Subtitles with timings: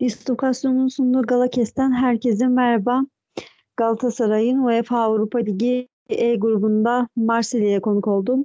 [0.00, 3.02] Distokasyon'un sunduğu Galakes'ten herkese merhaba.
[3.76, 8.44] Galatasaray'ın UEFA Avrupa Ligi E grubunda Marsilya'ya konuk oldum.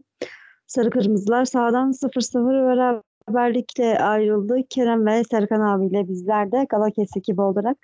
[0.67, 4.57] Sarı Kırmızılar sağdan 0-0 beraberlikle ayrıldı.
[4.69, 7.77] Kerem ve Serkan abiyle bizler de Galakes ekibi olarak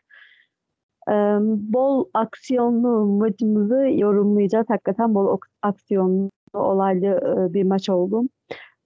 [1.10, 1.14] e,
[1.74, 4.66] bol aksiyonlu maçımızı yorumlayacağız.
[4.70, 8.24] Hakikaten bol aksiyonlu, olaylı bir maç oldu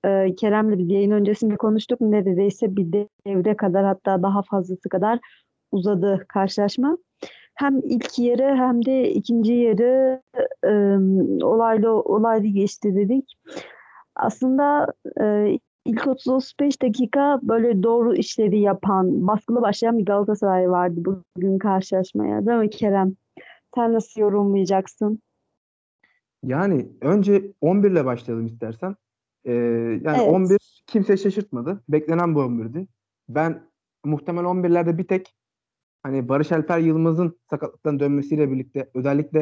[0.05, 2.01] e, Kerem'le biz yayın öncesinde konuştuk.
[2.01, 2.93] Neredeyse bir
[3.27, 5.19] devre kadar hatta daha fazlası kadar
[5.71, 6.97] uzadı karşılaşma.
[7.55, 10.21] Hem ilk yarı hem de ikinci yarı
[10.63, 10.73] e,
[11.45, 13.33] olaylı olaylı geçti dedik.
[14.15, 21.57] Aslında e, ilk 30-35 dakika böyle doğru işleri yapan, baskılı başlayan bir Galatasaray vardı bugün
[21.57, 22.45] karşılaşmaya.
[22.45, 23.15] Değil mi Kerem?
[23.75, 25.19] Sen nasıl yorumlayacaksın?
[26.43, 28.95] Yani önce 11 ile başlayalım istersen.
[29.45, 29.51] Ee,
[30.03, 30.33] yani evet.
[30.33, 31.83] 11 kimse şaşırtmadı.
[31.89, 32.87] Beklenen bu 11'di.
[33.29, 33.69] Ben
[34.05, 35.35] muhtemel 11'lerde bir tek
[36.03, 39.39] hani Barış Alper Yılmaz'ın sakatlıktan dönmesiyle birlikte özellikle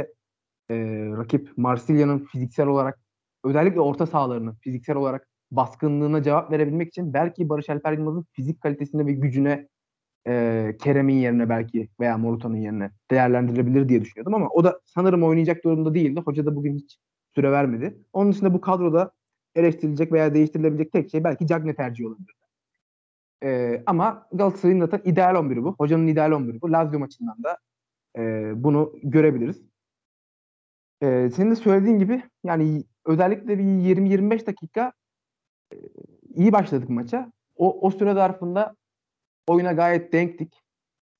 [0.69, 0.75] e,
[1.17, 2.99] rakip Marsilya'nın fiziksel olarak
[3.43, 9.05] özellikle orta sahalarının fiziksel olarak baskınlığına cevap verebilmek için belki Barış Alper Yılmaz'ın fizik kalitesine
[9.05, 9.67] ve gücüne
[10.27, 15.63] e, Kerem'in yerine belki veya Morutan'ın yerine değerlendirilebilir diye düşünüyordum ama o da sanırım oynayacak
[15.63, 16.21] durumda değildi.
[16.25, 16.97] Hoca da bugün hiç
[17.35, 17.97] süre vermedi.
[18.13, 19.11] Onun dışında bu kadroda
[19.55, 22.35] eleştirilecek veya değiştirilebilecek tek şey belki Cagne tercihi olabilir.
[23.43, 25.75] Ee, ama Galatasaray'ın zaten ideal 11'i bu.
[25.77, 26.71] Hocanın ideal 11'i bu.
[26.71, 27.57] Lazio maçından da
[28.17, 29.61] e, bunu görebiliriz.
[31.03, 34.93] Ee, senin de söylediğin gibi yani özellikle bir 20-25 dakika
[35.73, 35.75] e,
[36.35, 37.31] iyi başladık maça.
[37.55, 38.75] O, o süre zarfında
[39.47, 40.61] oyuna gayet denktik.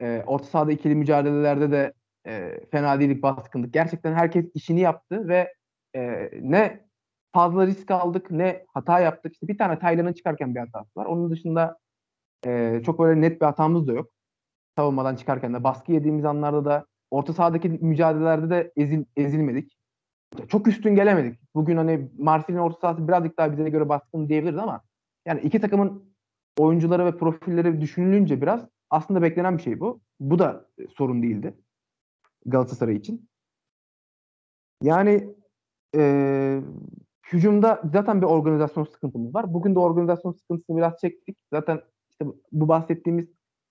[0.01, 1.93] E, orta sahada ikili mücadelelerde de
[2.27, 3.73] e, fena değillik baskındık.
[3.73, 5.53] Gerçekten herkes işini yaptı ve
[5.95, 6.88] e, ne
[7.33, 9.33] fazla risk aldık ne hata yaptık.
[9.33, 11.05] İşte bir tane Taylan'ın çıkarken bir hatası var.
[11.05, 11.77] Onun dışında
[12.45, 14.11] e, çok böyle net bir hatamız da yok.
[14.77, 19.77] Savunmadan çıkarken de baskı yediğimiz anlarda da orta sahadaki mücadelelerde de ezil, ezilmedik.
[20.47, 21.39] Çok üstün gelemedik.
[21.55, 24.81] Bugün hani Marsilya'nın orta sahası birazcık daha bize göre baskın diyebiliriz ama
[25.25, 26.13] yani iki takımın
[26.57, 30.01] oyuncuları ve profilleri düşünülünce biraz aslında beklenen bir şey bu.
[30.19, 30.65] Bu da
[30.97, 31.53] sorun değildi
[32.45, 33.29] Galatasaray için.
[34.81, 35.35] Yani
[35.95, 36.61] e,
[37.33, 39.53] hücumda zaten bir organizasyon sıkıntımız var.
[39.53, 41.37] Bugün de organizasyon sıkıntısını biraz çektik.
[41.53, 43.27] Zaten işte bu bahsettiğimiz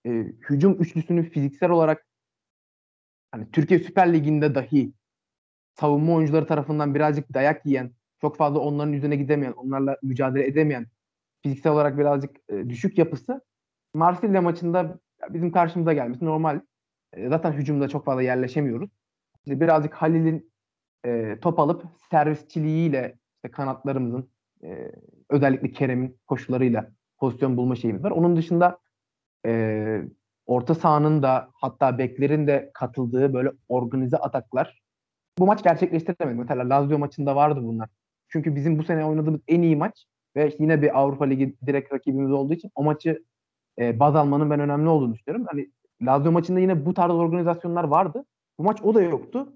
[0.07, 0.11] e,
[0.51, 2.07] hücum üçlüsünü fiziksel olarak
[3.31, 4.93] hani Türkiye Süper Ligi'nde dahi
[5.81, 10.87] savunma oyuncuları tarafından birazcık dayak yiyen, çok fazla onların üzerine gidemeyen, onlarla mücadele edemeyen,
[11.43, 13.41] fiziksel olarak birazcık e, düşük yapısı
[13.95, 14.99] Marsilya maçında
[15.29, 16.61] bizim karşımıza gelmesi normal.
[17.13, 18.91] E, zaten hücumda çok fazla yerleşemiyoruz.
[19.47, 20.53] İşte birazcık Halil'in
[21.05, 24.31] e, top alıp servisçiliğiyle işte kanatlarımızın
[24.63, 24.93] e,
[25.31, 28.11] özellikle Kerem'in koşularıyla pozisyon bulma şeyimiz var.
[28.11, 28.79] Onun dışında
[29.47, 30.03] e,
[30.47, 34.83] orta sahanın da hatta beklerin de katıldığı böyle organize ataklar
[35.39, 36.41] bu maç gerçekleştiremedik.
[36.41, 37.89] Mesela Lazio maçında vardı bunlar.
[38.29, 40.05] Çünkü bizim bu sene oynadığımız en iyi maç
[40.37, 43.25] ve yine bir Avrupa Ligi direkt rakibimiz olduğu için o maçı
[43.79, 45.47] e, baz almanın ben önemli olduğunu düşünüyorum.
[45.51, 45.71] Hani
[46.03, 48.25] Lazio maçında yine bu tarz organizasyonlar vardı.
[48.59, 49.53] Bu maç o da yoktu.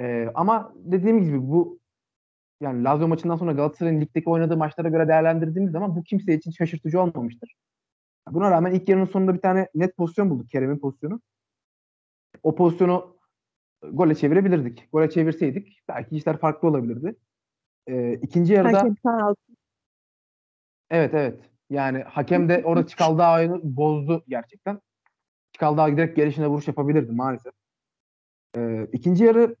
[0.00, 1.79] E, ama dediğim gibi bu
[2.60, 7.00] yani Lazio maçından sonra Galatasaray'ın ligdeki oynadığı maçlara göre değerlendirdiğimiz zaman bu kimse için şaşırtıcı
[7.00, 7.54] olmamıştır.
[8.30, 10.50] Buna rağmen ilk yarının sonunda bir tane net pozisyon bulduk.
[10.50, 11.20] Kerem'in pozisyonu.
[12.42, 13.16] O pozisyonu
[13.92, 14.88] gole çevirebilirdik.
[14.92, 17.16] Gole çevirseydik belki işler farklı olabilirdi.
[17.86, 18.78] Ee, ikinci yarıda
[20.90, 21.40] Evet evet.
[21.70, 24.80] Yani hakem de orada Çikaldağ oyunu bozdu gerçekten.
[25.52, 27.52] Çikaldağ giderek gelişine vuruş yapabilirdi maalesef.
[28.56, 29.56] Ee, ikinci yarı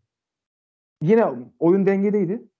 [1.02, 1.26] yine
[1.58, 2.50] oyun dengedeydi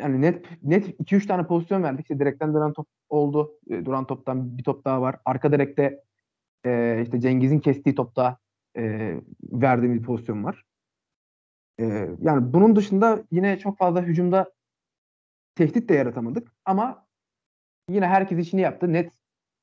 [0.00, 2.00] yani net net 2-3 tane pozisyon verdik.
[2.00, 3.58] İşte direkten dönen top oldu.
[3.70, 5.16] E, duran toptan bir top daha var.
[5.24, 6.02] Arka direkte
[6.66, 8.38] e, işte Cengiz'in kestiği topta
[8.76, 10.64] e, verdiğimiz bir pozisyon var.
[11.80, 11.84] E,
[12.20, 14.52] yani bunun dışında yine çok fazla hücumda
[15.54, 17.06] tehdit de yaratamadık ama
[17.90, 18.92] yine herkes işini yaptı.
[18.92, 19.12] Net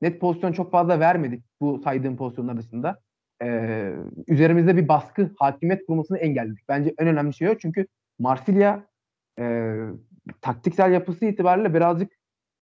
[0.02, 3.02] net pozisyon çok fazla vermedik bu saydığım pozisyonlar dışında.
[3.44, 3.94] Ee,
[4.28, 6.69] üzerimizde bir baskı, hakimiyet kurmasını engelledik.
[6.69, 7.58] Bence en önemli şey o.
[7.58, 7.88] Çünkü
[8.19, 8.88] Marsilya
[9.40, 9.75] e,
[10.42, 12.12] taktiksel yapısı itibariyle birazcık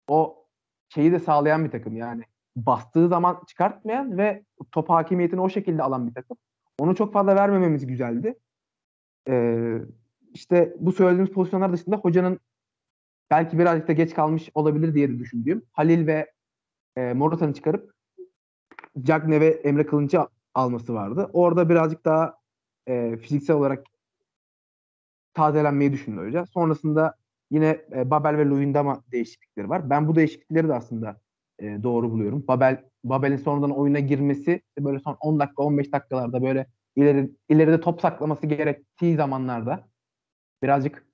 [0.08, 0.46] o
[0.88, 2.22] şeyi de sağlayan bir takım yani
[2.56, 6.36] bastığı zaman çıkartmayan ve top hakimiyetini o şekilde alan bir takım.
[6.78, 8.38] Onu çok fazla vermememiz güzeldi.
[9.28, 9.78] Ee,
[10.32, 12.40] işte bu söylediğimiz pozisyonlar dışında hocanın
[13.30, 16.32] belki birazcık da geç kalmış olabilir diye de düşündüğüm Halil ve
[16.96, 17.94] e, Morata'nı çıkarıp
[19.02, 21.30] Cagne ve Emre Kılınç'ı alması vardı.
[21.32, 22.38] Orada birazcık daha
[22.86, 23.86] e, fiziksel olarak
[25.34, 26.46] tazelenmeyi düşündü hoca.
[26.46, 27.14] Sonrasında
[27.50, 29.90] Yine e, Babel ve Luyendama değişiklikleri var.
[29.90, 31.20] Ben bu değişiklikleri de aslında
[31.58, 32.44] e, doğru buluyorum.
[32.48, 38.00] Babel Babel'in sonradan oyuna girmesi böyle son 10 dakika 15 dakikalarda böyle ileri ileride top
[38.00, 39.88] saklaması gerektiği zamanlarda
[40.62, 41.06] birazcık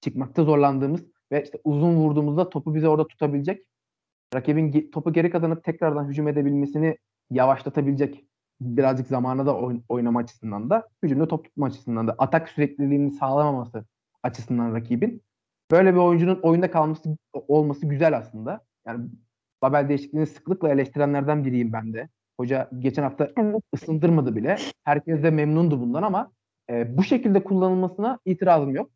[0.00, 3.66] çıkmakta zorlandığımız ve işte uzun vurduğumuzda topu bize orada tutabilecek
[4.34, 6.98] rakibin topu geri kazanıp tekrardan hücum edebilmesini
[7.30, 8.24] yavaşlatabilecek
[8.60, 9.58] birazcık zamana da
[9.88, 13.84] oynama açısından da hücumda top tutma açısından da atak sürekliliğini sağlamaması
[14.22, 15.22] açısından rakibin
[15.74, 18.60] böyle bir oyuncunun oyunda kalması olması güzel aslında.
[18.86, 19.06] Yani
[19.62, 22.08] Babel değişikliğini sıklıkla eleştirenlerden biriyim ben de.
[22.40, 23.62] Hoca geçen hafta evet.
[23.74, 24.56] ısındırmadı bile.
[24.84, 26.32] Herkes de memnundu bundan ama
[26.70, 28.90] e, bu şekilde kullanılmasına itirazım yok.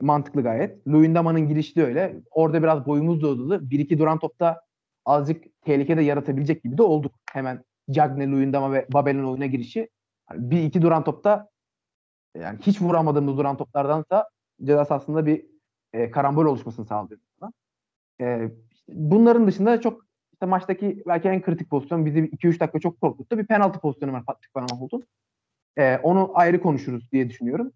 [0.00, 0.88] Mantıklı gayet.
[0.88, 2.16] Luyendama'nın girişi de öyle.
[2.30, 4.60] Orada biraz boyumuz da Bir iki duran topta
[5.04, 7.14] azıcık tehlike de yaratabilecek gibi de olduk.
[7.32, 9.88] Hemen Cagne, Luyendama ve Babel'in oyuna girişi.
[10.30, 11.48] Yani bir iki duran topta
[12.36, 14.28] yani hiç vuramadığımız duran toplardansa
[14.64, 15.51] ceza sahasında bir
[15.92, 17.20] e, karambol oluşmasını sağlıyor.
[18.20, 23.00] E, işte bunların dışında çok işte maçtaki belki en kritik pozisyon bizi 2-3 dakika çok
[23.00, 23.38] korkuttu.
[23.38, 25.04] Bir penaltı pozisyonu var Patrick Van Aanholt'un.
[25.78, 27.72] E, onu ayrı konuşuruz diye düşünüyorum.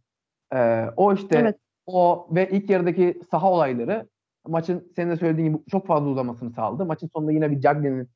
[0.54, 1.56] E, o işte evet.
[1.86, 4.08] o ve ilk yarıdaki saha olayları
[4.48, 6.84] maçın senin de söylediğin gibi çok fazla uzamasını sağladı.
[6.84, 8.08] Maçın sonunda yine bir Cagney'in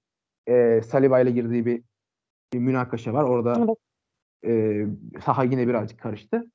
[0.48, 1.82] e, Saliba ile girdiği bir,
[2.52, 3.24] bir münakaşa var.
[3.24, 3.76] Orada evet.
[4.44, 6.50] e, saha yine birazcık karıştı.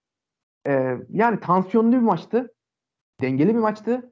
[0.68, 2.54] E, yani tansiyonlu bir maçtı.
[3.22, 4.12] Dengeli bir maçtı.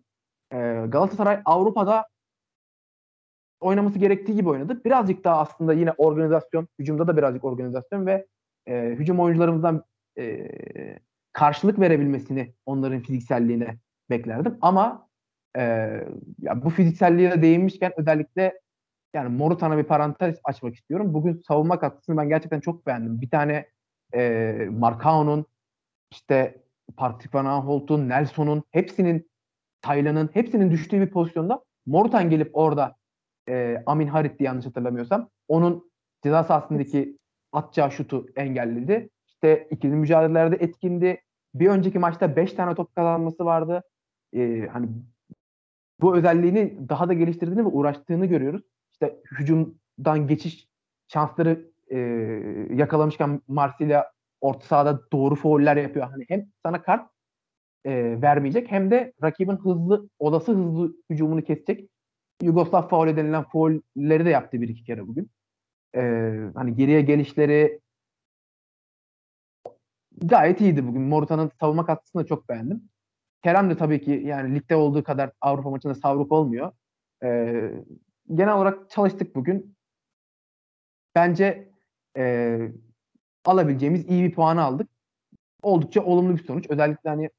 [0.51, 0.57] E,
[0.87, 2.05] Galatasaray Avrupa'da
[3.59, 4.81] oynaması gerektiği gibi oynadı.
[4.85, 8.27] Birazcık daha aslında yine organizasyon, hücumda da birazcık organizasyon ve
[8.67, 9.83] e, hücum oyuncularımızdan
[10.17, 10.49] e,
[11.33, 13.77] karşılık verebilmesini onların fizikselliğine
[14.09, 14.57] beklerdim.
[14.61, 15.07] Ama
[15.57, 15.61] e,
[16.39, 18.59] ya bu fizikselliğe de değinmişken özellikle
[19.13, 21.13] yani Morutan'a bir parantez açmak istiyorum.
[21.13, 23.21] Bugün savunma katkısını ben gerçekten çok beğendim.
[23.21, 23.69] Bir tane
[24.15, 25.45] e, Marcao'nun
[26.11, 26.63] işte
[26.97, 29.29] Patrick Van Aanholt'un, Nelson'un hepsinin
[29.81, 32.95] Taylan'ın hepsinin düştüğü bir pozisyonda Morutan gelip orada
[33.49, 35.29] e, Amin Harit'ti yanlış hatırlamıyorsam.
[35.47, 35.91] Onun
[36.23, 37.17] ceza sahasındaki
[37.51, 39.09] atacağı şutu engelledi.
[39.27, 41.21] İşte ikili mücadelelerde etkindi.
[41.55, 43.83] Bir önceki maçta 5 tane top kazanması vardı.
[44.33, 44.89] E, hani
[46.01, 48.61] bu özelliğini daha da geliştirdiğini ve uğraştığını görüyoruz.
[48.91, 50.67] İşte hücumdan geçiş
[51.07, 51.97] şansları e,
[52.75, 54.12] yakalamışken Marsilya
[54.43, 56.09] orta sahada doğru fauller yapıyor.
[56.09, 57.09] Hani hem sana kart
[57.85, 61.89] e, vermeyecek hem de rakibin hızlı olası hızlı hücumunu kesecek.
[62.41, 65.31] Yugoslav faul denilen faulleri de yaptı bir iki kere bugün.
[65.95, 66.01] E,
[66.55, 67.79] hani geriye gelişleri
[70.21, 71.01] gayet iyiydi bugün.
[71.01, 72.89] Morutan'ın savunma katkısını da çok beğendim.
[73.43, 76.71] Kerem de tabii ki yani ligde olduğu kadar Avrupa maçında savruk olmuyor.
[77.23, 77.71] Ee,
[78.33, 79.75] genel olarak çalıştık bugün.
[81.15, 81.69] Bence
[82.17, 82.57] e,
[83.45, 84.89] alabileceğimiz iyi bir puanı aldık.
[85.61, 86.65] Oldukça olumlu bir sonuç.
[86.69, 87.29] Özellikle hani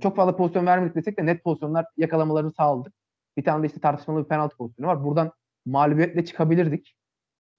[0.00, 2.94] çok fazla pozisyon vermedik desek de net pozisyonlar yakalamalarını sağladık.
[3.36, 5.04] Bir tane de işte tartışmalı bir penaltı pozisyonu var.
[5.04, 5.32] Buradan
[5.66, 6.96] mağlubiyetle çıkabilirdik.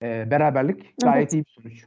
[0.02, 1.34] E, beraberlik gayet evet.
[1.34, 1.86] iyi bir sonuç.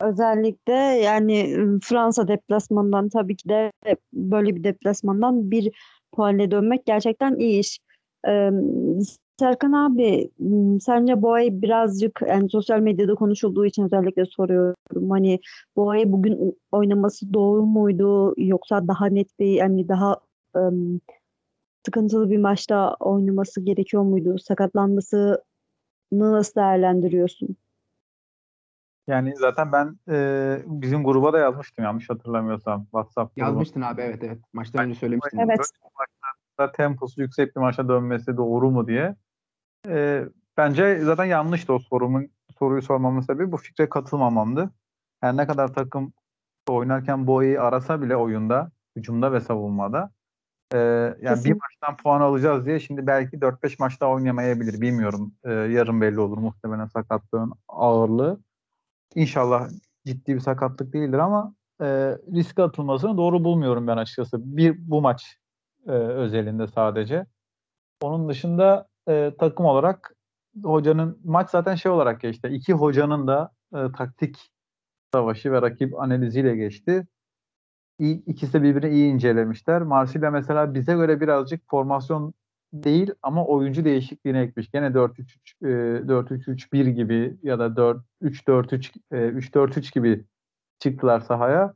[0.00, 3.72] Özellikle yani Fransa deplasmanından tabii ki de
[4.12, 5.72] böyle bir deplasmandan bir
[6.12, 7.78] puanla dönmek gerçekten iyi iş.
[8.28, 8.50] Ee,
[9.38, 10.30] Serkan abi
[10.80, 15.10] sence Boğa'yı birazcık yani sosyal medyada konuşulduğu için özellikle soruyorum.
[15.10, 15.40] Hani
[15.76, 20.20] Boğa'yı bugün oynaması doğru muydu yoksa daha net bir yani daha
[20.54, 21.00] um,
[21.86, 24.38] sıkıntılı bir maçta oynaması gerekiyor muydu?
[24.38, 25.42] Sakatlanmasını
[26.12, 27.56] nasıl değerlendiriyorsun?
[29.06, 33.46] Yani zaten ben e, bizim gruba da yazmıştım yanlış hatırlamıyorsam WhatsApp grubu.
[33.46, 34.38] Yazmıştın abi evet evet.
[34.52, 35.38] Maçtan önce söylemiştin.
[35.38, 35.70] Evet.
[36.58, 39.16] Maçta temposu yüksek bir maça dönmesi doğru mu diye.
[39.88, 40.24] E,
[40.56, 44.70] bence zaten yanlıştı o sorumun soruyu sormamın sebebi bu fikre katılmamamdı.
[45.20, 46.12] Her ne kadar takım
[46.68, 50.10] oynarken Boya'yı arasa bile oyunda, hücumda ve savunmada
[50.72, 51.44] ee, yani Kesin.
[51.44, 54.80] bir maçtan puan alacağız diye şimdi belki 4-5 maç daha oynamayabilir.
[54.80, 55.34] Bilmiyorum.
[55.44, 58.40] Ee, yarın belli olur muhtemelen sakatlığın ağırlığı.
[59.14, 59.68] İnşallah
[60.06, 61.86] ciddi bir sakatlık değildir ama e,
[62.34, 64.56] riske atılmasını doğru bulmuyorum ben açıkçası.
[64.56, 65.38] Bir bu maç
[65.86, 67.26] e, özelinde sadece.
[68.02, 70.14] Onun dışında e, takım olarak
[70.62, 72.48] hocanın maç zaten şey olarak geçti.
[72.48, 74.50] İki hocanın da e, taktik
[75.12, 77.06] savaşı ve rakip analiziyle geçti
[77.98, 79.82] iyi, ikisi de birbirini iyi incelemişler.
[79.82, 82.34] Marsilya mesela bize göre birazcık formasyon
[82.72, 84.70] değil ama oyuncu değişikliğine ekmiş.
[84.70, 90.24] Gene 4-3-3 4-3-3-1 gibi ya da 4-3-4-3 3-4-3 gibi
[90.78, 91.74] çıktılar sahaya.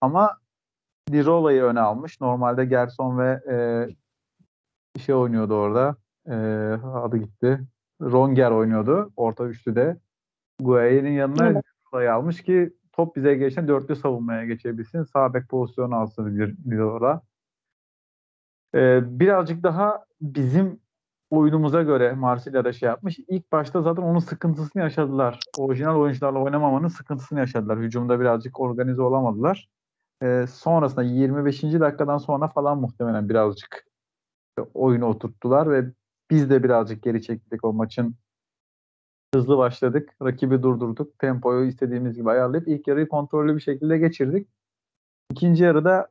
[0.00, 0.38] Ama
[1.12, 2.20] Dirola'yı öne almış.
[2.20, 3.58] Normalde Gerson ve e,
[5.00, 5.96] şey oynuyordu orada.
[6.26, 6.34] E,
[6.84, 7.60] adı gitti.
[8.00, 9.96] Ronger oynuyordu orta üçlüde.
[10.60, 11.64] Guaye'nin yanına evet.
[11.92, 15.02] Dirola'yı almış ki top bize geçen dörtlü savunmaya geçebilsin.
[15.02, 17.22] Sağ bek pozisyonu alsın orada.
[18.74, 20.80] Ee, birazcık daha bizim
[21.30, 23.18] oyunumuza göre Marsilya'da şey yapmış.
[23.28, 25.40] İlk başta zaten onun sıkıntısını yaşadılar.
[25.58, 27.78] Orijinal oyuncularla oynamamanın sıkıntısını yaşadılar.
[27.78, 29.68] Hücumda birazcık organize olamadılar.
[30.22, 31.62] Ee, sonrasında 25.
[31.62, 33.84] dakikadan sonra falan muhtemelen birazcık
[34.74, 35.92] oyunu oturttular ve
[36.30, 38.16] biz de birazcık geri çektik o maçın.
[39.34, 40.16] Hızlı başladık.
[40.22, 41.18] Rakibi durdurduk.
[41.18, 44.48] Tempoyu istediğimiz gibi ayarlayıp ilk yarıyı kontrollü bir şekilde geçirdik.
[45.30, 46.08] İkinci yarıda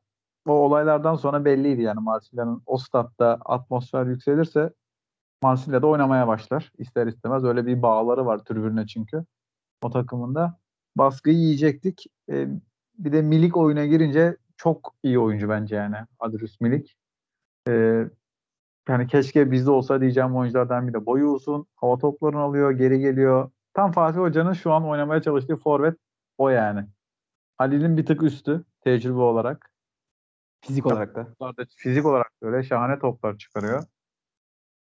[0.48, 4.74] o olaylardan sonra belliydi yani Marsilya'nın o statta atmosfer yükselirse
[5.44, 6.72] Marsilya'da oynamaya başlar.
[6.78, 9.26] İster istemez öyle bir bağları var tribünle çünkü.
[9.82, 10.60] O takımında.
[10.98, 12.06] Baskıyı yiyecektik.
[12.30, 12.48] Ee,
[12.98, 16.98] bir de Milik oyuna girince çok iyi oyuncu bence yani Adrius Milik.
[17.68, 18.08] Ee,
[18.90, 21.06] yani keşke bizde olsa diyeceğim oyunculardan biri.
[21.06, 23.52] Boyu uzun, hava toplarını alıyor, geri geliyor.
[23.74, 25.98] Tam Fatih Hoca'nın şu an oynamaya çalıştığı forvet
[26.38, 26.86] o yani.
[27.58, 29.72] Halil'in bir tık üstü tecrübe olarak.
[30.62, 31.28] Fizik olarak da.
[31.76, 33.84] Fizik olarak da öyle şahane toplar çıkarıyor.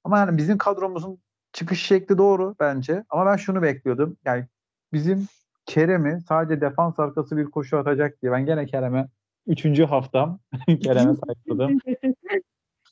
[0.04, 1.20] Ama yani bizim kadromuzun
[1.54, 3.04] çıkış şekli doğru bence.
[3.10, 4.18] Ama ben şunu bekliyordum.
[4.26, 4.48] Yani
[4.94, 5.28] bizim
[5.68, 8.32] Kerem'i sadece defans arkası bir koşu atacak diye.
[8.32, 9.08] Ben gene Kerem'e
[9.48, 10.40] üçüncü haftam
[10.84, 11.80] Kerem'e saykladım.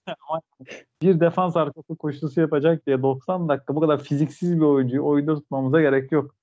[0.07, 0.41] Ama
[1.01, 5.81] bir defans arkası koşusu yapacak diye 90 dakika bu kadar fiziksiz bir oyuncuyu oyunda tutmamıza
[5.81, 6.35] gerek yok.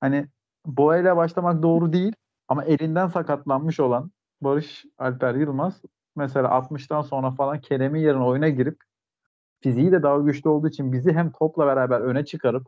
[0.00, 0.26] Hani
[0.66, 2.12] Boğa ile başlamak doğru değil
[2.48, 5.82] ama elinden sakatlanmış olan Barış Alper Yılmaz
[6.16, 8.80] mesela 60'tan sonra falan Kerem'in yerine oyuna girip
[9.60, 12.66] fiziği de daha güçlü olduğu için bizi hem topla beraber öne çıkarıp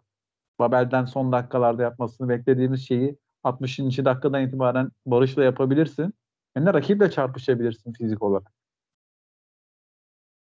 [0.59, 3.79] Babel'den son dakikalarda yapmasını beklediğimiz şeyi 60.
[3.79, 6.15] dakikadan itibaren Barış'la yapabilirsin.
[6.55, 8.53] Hem de rakiple çarpışabilirsin fizik olarak.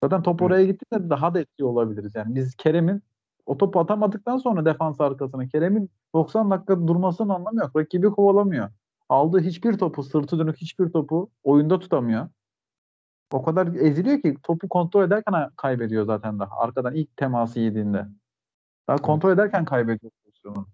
[0.03, 2.15] Zaten top oraya gittiğinde daha da etkili olabiliriz.
[2.15, 3.03] Yani biz Kerem'in
[3.47, 7.77] o topu atamadıktan sonra defans arkasına Kerem'in 90 dakika durmasının anlamı yok.
[7.77, 8.71] Rakibi kovalamıyor.
[9.09, 12.29] Aldığı hiçbir topu, sırtı dönük hiçbir topu oyunda tutamıyor.
[13.33, 16.57] O kadar eziliyor ki topu kontrol ederken kaybediyor zaten daha.
[16.57, 18.07] Arkadan ilk teması yediğinde.
[18.91, 20.67] Daha kontrol ederken kaybediyor pozisyonu.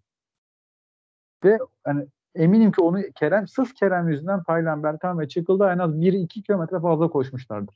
[1.44, 5.90] Ve hani eminim ki onu Kerem, sırf Kerem yüzünden Taylan, Berkan ve Çıkıl'da en az
[5.90, 7.75] 1-2 kilometre fazla koşmuşlardır.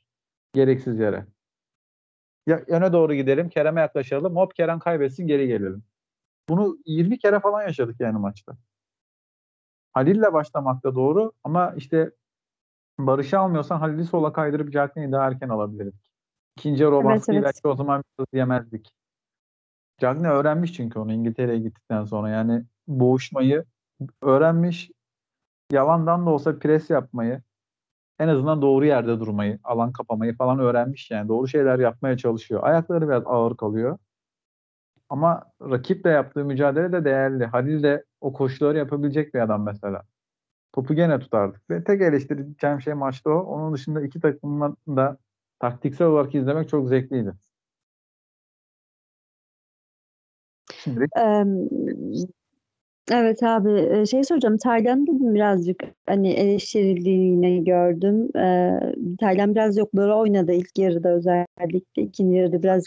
[0.53, 1.25] Gereksiz yere.
[2.47, 4.35] Ya, öne doğru gidelim, Kerem'e yaklaşalım.
[4.35, 5.83] Hop Kerem kaybetsin, geri gelelim.
[6.49, 8.57] Bunu 20 kere falan yaşadık yani maçta.
[9.93, 12.11] Halil'le başlamak da doğru ama işte
[12.99, 16.11] Barış'ı almıyorsan Halil'i sola kaydırıp Cagney'i daha erken alabilirdik.
[16.57, 17.43] İkinci o evet, evet.
[17.43, 19.00] belki o zaman biraz yemezdik.
[20.01, 22.29] Cagney öğrenmiş çünkü onu İngiltere'ye gittikten sonra.
[22.29, 23.65] Yani boğuşmayı
[24.21, 24.91] öğrenmiş.
[25.71, 27.41] Yalandan da olsa pres yapmayı,
[28.19, 31.29] en azından doğru yerde durmayı, alan kapamayı falan öğrenmiş yani.
[31.29, 32.63] Doğru şeyler yapmaya çalışıyor.
[32.63, 33.97] Ayakları biraz ağır kalıyor.
[35.09, 37.45] Ama rakiple yaptığı mücadele de değerli.
[37.45, 40.03] Halil de o koşuları yapabilecek bir adam mesela.
[40.73, 41.69] Topu gene tutardık.
[41.69, 43.39] Ve tek eleştireceğim şey maçta o.
[43.39, 45.17] Onun dışında iki takımın da
[45.59, 47.33] taktiksel olarak izlemek çok zevkliydi.
[50.83, 51.07] Şimdi.
[53.11, 58.37] Evet abi şey soracağım Taylan bugün birazcık hani eleştirildiğini gördüm.
[58.37, 58.79] Ee,
[59.19, 62.83] Taylan biraz yokları oynadı ilk yarıda özellikle ikinci yarıda biraz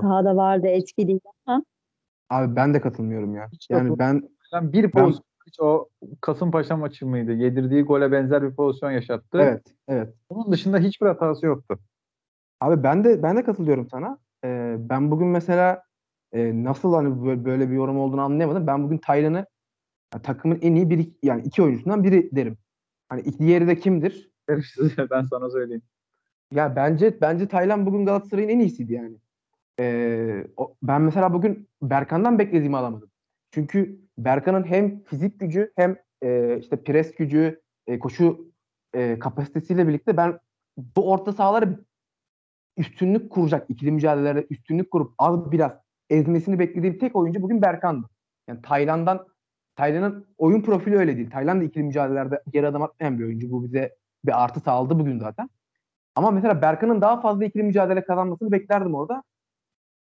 [0.00, 1.64] sahada vardı etkiliydi ama.
[2.30, 3.48] Abi ben de katılmıyorum ya.
[3.52, 4.22] Hiç yani ben
[4.52, 5.88] ben bir pozisyon hiç o
[6.20, 7.32] Kasımpaşa maçı mıydı?
[7.32, 9.38] Yedirdiği gole benzer bir pozisyon yaşattı.
[9.38, 10.14] Evet, evet.
[10.28, 11.78] Onun dışında hiçbir hatası yoktu.
[12.60, 14.18] Abi ben de ben de katılıyorum sana.
[14.44, 15.82] Ee, ben bugün mesela
[16.32, 18.66] e, nasıl hani böyle, böyle bir yorum olduğunu anlayamadım.
[18.66, 19.46] Ben bugün Taylan'ı
[20.14, 22.58] yani takımın en iyi bir yani iki oyuncusundan biri derim.
[23.08, 24.30] Hani diğeri de kimdir?
[25.10, 25.82] ben sana söyleyeyim.
[26.52, 29.16] Ya bence bence Taylan bugün Galatasaray'ın en iyisiydi yani.
[29.80, 33.10] Ee, o, ben mesela bugün Berkan'dan beklediğimi alamadım.
[33.50, 38.52] Çünkü Berkan'ın hem fizik gücü hem e, işte pres gücü, e, koşu
[38.94, 40.40] e, kapasitesiyle birlikte ben
[40.76, 41.84] bu orta sahaları
[42.76, 45.72] üstünlük kuracak ikili mücadelelerde üstünlük kurup az biraz
[46.10, 48.06] ezmesini beklediğim tek oyuncu bugün Berkan'dı.
[48.48, 49.26] Yani Tayland'dan
[49.76, 51.30] Tayland'ın oyun profili öyle değil.
[51.30, 53.50] Tayland ikili mücadelelerde geri adım atmayan bir oyuncu.
[53.50, 55.50] Bu bize bir artı sağladı bugün zaten.
[56.14, 59.22] Ama mesela Berkan'ın daha fazla ikili mücadele kazanmasını beklerdim orada.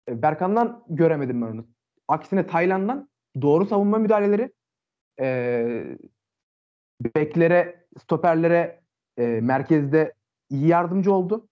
[0.10, 1.68] E, Berkan'dan göremedim ben onu.
[2.08, 3.10] Aksine Tayland'dan
[3.42, 4.54] doğru savunma müdahaleleri
[5.20, 5.98] e,
[7.16, 8.82] beklere, stoperlere
[9.18, 10.14] e, merkezde
[10.50, 11.48] iyi yardımcı oldu.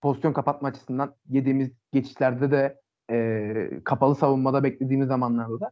[0.00, 2.79] Pozisyon kapatma açısından yediğimiz geçişlerde de
[3.10, 5.70] e, kapalı savunmada beklediğimiz zamanlarda da.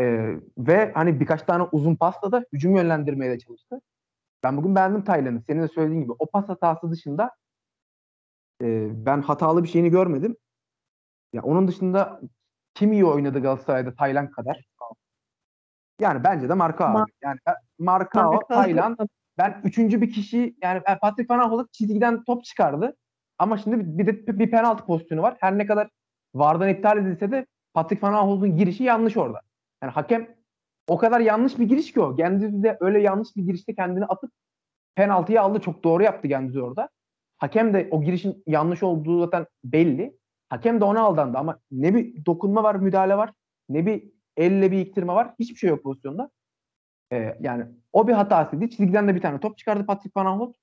[0.00, 3.80] E, ve hani birkaç tane uzun pasla da hücum yönlendirmeye de çalıştı.
[4.44, 5.42] Ben bugün beğendim Taylan'ı.
[5.46, 6.12] Senin de söylediğin gibi.
[6.18, 7.30] O pas hatası dışında
[8.62, 10.36] e, ben hatalı bir şeyini görmedim.
[11.32, 12.20] Ya onun dışında
[12.74, 14.64] kim iyi oynadı Galatasaray'da Taylan kadar?
[16.00, 17.10] Yani bence de Marka Ma- abi.
[17.22, 17.38] Yani
[17.78, 18.96] Marka o, Taylan.
[19.38, 22.96] Ben üçüncü bir kişi yani Patrick Van Aanholt çizgiden top çıkardı.
[23.38, 25.36] Ama şimdi bir de bir penaltı pozisyonu var.
[25.40, 25.90] Her ne kadar
[26.34, 29.40] VAR'dan iptal edilse de Patrick Van Aanholt'un girişi yanlış orada.
[29.82, 30.28] Yani hakem
[30.88, 32.16] o kadar yanlış bir giriş ki o.
[32.16, 34.32] Gendüzi de öyle yanlış bir girişte kendini atıp
[34.94, 35.60] penaltıyı aldı.
[35.60, 36.88] Çok doğru yaptı Gendüzi orada.
[37.38, 40.18] Hakem de o girişin yanlış olduğu zaten belli.
[40.48, 43.30] Hakem de ona aldandı ama ne bir dokunma var, müdahale var,
[43.68, 45.34] ne bir elle bir iktirme var.
[45.38, 46.30] Hiçbir şey yok pozisyonda.
[47.12, 48.68] Ee, yani o bir hatasıydı.
[48.70, 50.56] Çizgiden de bir tane top çıkardı Patrick Van Aanholt.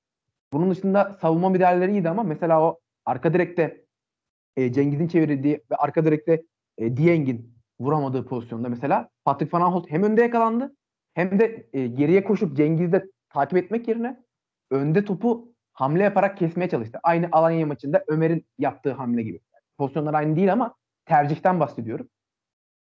[0.53, 3.85] Bunun dışında savunma müdahaleleri iyiydi ama mesela o arka direkte
[4.57, 6.43] e, Cengiz'in çevirdiği ve arka direkte
[6.77, 10.75] e, Dieng'in vuramadığı pozisyonda mesela Patrick Van Aanholt hem önde yakalandı
[11.13, 14.24] hem de e, geriye koşup Cengiz'de takip etmek yerine
[14.71, 17.00] önde topu hamle yaparak kesmeye çalıştı.
[17.03, 19.39] Aynı Alanya maçında Ömer'in yaptığı hamle gibi.
[19.77, 22.09] Pozisyonlar aynı değil ama tercihten bahsediyorum.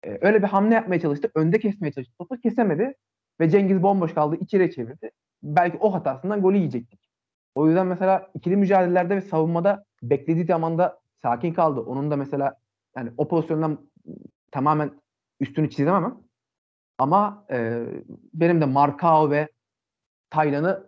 [0.05, 1.31] E, öyle bir hamle yapmaya çalıştı.
[1.35, 2.15] Önde kesmeye çalıştı.
[2.19, 2.95] Topu kesemedi
[3.41, 4.37] ve Cengiz bomboş kaldı.
[4.41, 5.11] içeri çevirdi.
[5.43, 7.01] Belki o hatasından golü yiyecektik.
[7.55, 11.81] O yüzden mesela ikili mücadelelerde ve savunmada beklediği zamanda sakin kaldı.
[11.81, 12.55] Onun da mesela
[12.97, 13.91] yani o pozisyondan
[14.51, 15.01] tamamen
[15.41, 16.19] üstünü çizemem
[16.99, 17.87] ama e,
[18.35, 19.49] benim de Markao ve
[20.31, 20.87] Taylan'ı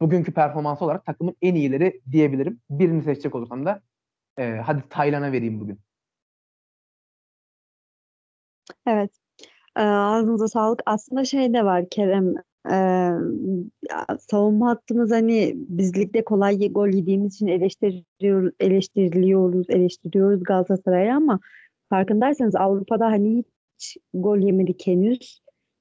[0.00, 2.60] bugünkü performansı olarak takımın en iyileri diyebilirim.
[2.70, 3.82] Birini seçecek olursam da
[4.38, 5.80] e, hadi Taylan'a vereyim bugün.
[8.86, 9.10] Evet.
[9.76, 10.82] Ee, ağzınıza sağlık.
[10.86, 12.34] Aslında şey de var Kerem.
[12.72, 13.10] Ee,
[14.18, 21.40] savunma hattımız hani biz ligde kolay gol yediğimiz için eleştiriyoruz, eleştiriliyoruz, eleştiriyoruz Galatasaray'ı ama
[21.90, 23.44] farkındaysanız Avrupa'da hani
[23.78, 25.40] hiç gol yemedik henüz.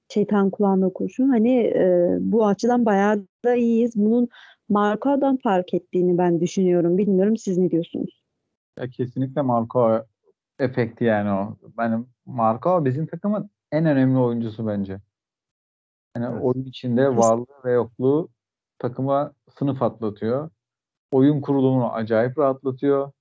[0.10, 1.30] Şeytan kulağında kurşun.
[1.30, 3.96] Hani e, bu açıdan bayağı da iyiyiz.
[3.96, 4.30] Bunun
[4.70, 6.98] Marco'dan fark ettiğini ben düşünüyorum.
[6.98, 8.24] Bilmiyorum siz ne diyorsunuz?
[8.80, 10.06] Ya kesinlikle Marco
[10.60, 11.58] efekti yani o.
[11.78, 15.00] Benim Marco bizim takımın en önemli oyuncusu bence.
[16.16, 16.44] Yani evet.
[16.44, 18.30] oyun içinde varlığı ve yokluğu
[18.80, 20.50] takıma sınıf atlatıyor.
[21.12, 23.12] Oyun kurulumunu acayip rahatlatıyor.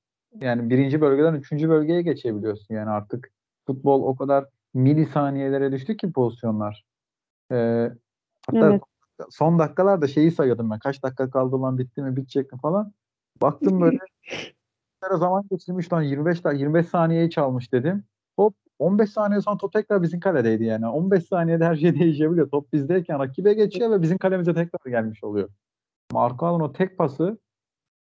[0.40, 2.74] Yani birinci bölgeden üçüncü bölgeye geçebiliyorsun.
[2.74, 3.30] Yani artık
[3.66, 6.84] futbol o kadar milisaniyelere düştü ki pozisyonlar.
[7.52, 7.90] Ee,
[8.46, 8.82] hatta evet.
[9.30, 10.78] son dakikalarda şeyi sayıyordum ben.
[10.78, 12.92] Kaç dakika kaldı lan bitti mi bitecek mi falan.
[13.42, 13.98] Baktım böyle
[15.18, 18.04] zaman geçirmiş lan 25 25 saniyeyi çalmış dedim.
[18.36, 20.86] Hop 15 saniye sonra top tekrar bizim kaledeydi yani.
[20.86, 22.50] 15 saniyede her şey değişebiliyor.
[22.50, 25.48] Top bizdeyken rakibe geçiyor ve bizim kalemize tekrar gelmiş oluyor.
[26.12, 27.38] Marco o tek pası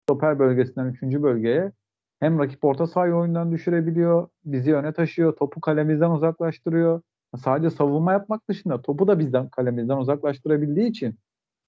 [0.02, 1.02] stoper bölgesinden 3.
[1.02, 1.72] bölgeye
[2.20, 7.02] hem rakip orta sahayı oyundan düşürebiliyor, bizi öne taşıyor, topu kalemizden uzaklaştırıyor.
[7.36, 11.18] Sadece savunma yapmak dışında topu da bizden kalemizden uzaklaştırabildiği için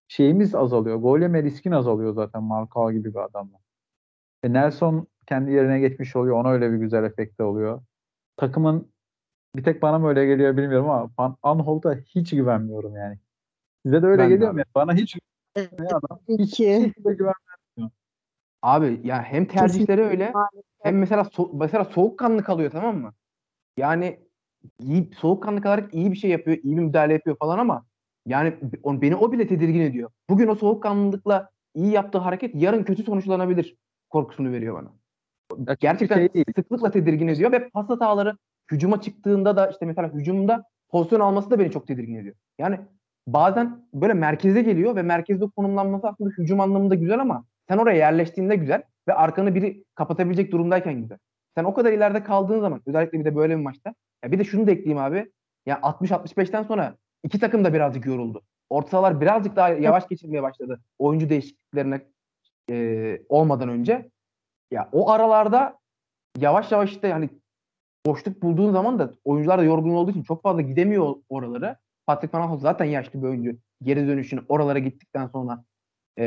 [0.09, 0.96] şeyimiz azalıyor.
[0.96, 3.59] Gol yeme riskin azalıyor zaten Marco gibi bir adamla.
[4.42, 6.37] E Nelson kendi yerine geçmiş oluyor.
[6.37, 7.83] Ona öyle bir güzel efekte oluyor
[8.40, 8.92] takımın
[9.57, 13.18] bir tek bana mı öyle geliyor bilmiyorum ama Van Anholt'a hiç güvenmiyorum yani.
[13.85, 14.59] Size de öyle ben geliyor mu?
[14.59, 14.66] Yani?
[14.74, 15.18] Bana hiç
[15.55, 16.20] güvenmiyor adam.
[16.29, 17.35] Hiç, hiç güvenmiyorum.
[18.62, 20.33] Abi ya hem tercihleri öyle
[20.83, 23.12] hem mesela so- mesela soğukkanlı kalıyor tamam mı?
[23.76, 24.20] Yani
[24.81, 27.85] iyi soğukkanlı kalarak iyi bir şey yapıyor, iyi bir müdahale yapıyor falan ama
[28.26, 30.11] yani on, beni o bile tedirgin ediyor.
[30.31, 33.76] Bugün o soğukkanlılıkla iyi yaptığı hareket yarın kötü sonuçlanabilir
[34.11, 34.92] korkusunu veriyor bana
[35.81, 36.47] gerçekten şey değil.
[36.57, 38.37] sıklıkla tedirgin ediyor ve pas hataları
[38.71, 42.35] hücuma çıktığında da işte mesela hücumda pozisyon alması da beni çok tedirgin ediyor.
[42.59, 42.81] Yani
[43.27, 48.57] bazen böyle merkeze geliyor ve merkezde konumlanması aslında hücum anlamında güzel ama sen oraya yerleştiğinde
[48.57, 51.19] güzel ve arkanı biri kapatabilecek durumdayken güzel.
[51.55, 54.45] Sen o kadar ileride kaldığın zaman özellikle bir de böyle bir maçta ya bir de
[54.45, 55.31] şunu da ekleyeyim abi.
[55.67, 58.43] Ya 60-65'ten sonra iki takım da birazcık yoruldu.
[58.71, 60.81] Orta birazcık daha yavaş geçirmeye başladı.
[60.99, 62.01] Oyuncu değişikliklerine
[62.71, 64.11] e, olmadan önce.
[64.71, 65.79] Ya o aralarda
[66.39, 67.31] yavaş yavaş işte hani
[68.07, 71.77] boşluk bulduğun zaman da oyuncular da yorgun olduğu için çok fazla gidemiyor oraları.
[72.07, 73.59] Patrick Van Aanholt zaten yaşlı bir oyuncu.
[73.83, 75.65] Geri dönüşünü oralara gittikten sonra
[76.19, 76.25] e,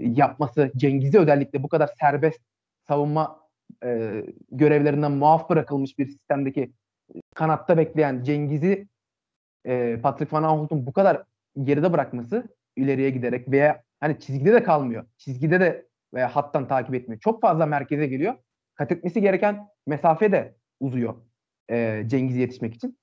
[0.00, 2.40] yapması Cengiz'i özellikle bu kadar serbest
[2.88, 3.40] savunma
[3.84, 4.12] e,
[4.50, 6.72] görevlerinden muaf bırakılmış bir sistemdeki
[7.34, 8.88] kanatta bekleyen Cengiz'i
[9.66, 11.22] e, Patrick Van Aanholt'un bu kadar
[11.62, 15.06] geride bırakması ileriye giderek veya hani çizgide de kalmıyor.
[15.18, 17.20] Çizgide de veya hattan takip etmiyor.
[17.20, 18.34] Çok fazla merkeze geliyor.
[18.74, 21.14] Kat etmesi gereken mesafe de uzuyor
[21.70, 22.98] e, Cengiz'e yetişmek için.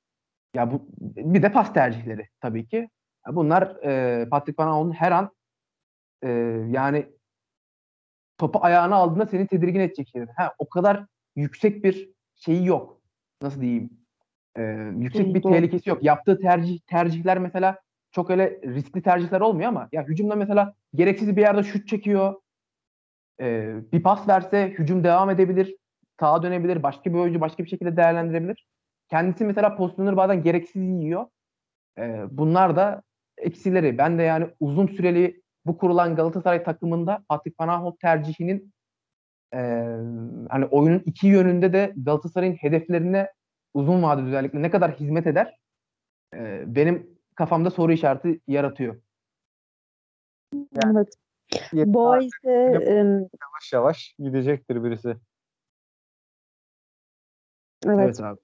[0.55, 2.89] Ya bu bir de pas tercihleri tabii ki.
[3.31, 5.31] Bunlar e, Patrick Van Aanholt'un her an
[6.23, 6.29] e,
[6.69, 7.07] yani
[8.37, 10.27] topu ayağına aldığında seni tedirgin edecek şeyler.
[10.37, 13.01] Ha, o kadar yüksek bir şeyi yok.
[13.41, 13.89] Nasıl diyeyim?
[14.57, 14.61] E,
[14.97, 16.03] yüksek bir tehlikesi yok.
[16.03, 17.79] Yaptığı tercih tercihler mesela
[18.11, 22.35] çok öyle riskli tercihler olmuyor ama ya hücumda mesela gereksiz bir yerde şut çekiyor
[23.41, 25.75] e, bir pas verse hücum devam edebilir.
[26.19, 26.83] Sağa dönebilir.
[26.83, 28.67] Başka bir oyuncu başka bir şekilde değerlendirebilir.
[29.09, 31.25] Kendisi mesela pozisyonları bazen gereksiz yiyor.
[31.97, 33.01] E, bunlar da
[33.37, 33.97] eksileri.
[33.97, 38.73] Ben de yani uzun süreli bu kurulan Galatasaray takımında Patrick Van tercihinin
[39.53, 39.57] e,
[40.49, 43.31] hani oyunun iki yönünde de Galatasaray'ın hedeflerine
[43.73, 45.57] uzun vadede özellikle ne kadar hizmet eder
[46.35, 49.01] e, benim kafamda soru işareti yaratıyor.
[50.53, 51.26] Yani, evet.
[51.73, 52.51] Boğa ise
[53.41, 55.15] yavaş yavaş gidecektir birisi.
[57.85, 57.99] Evet.
[57.99, 58.39] evet abi.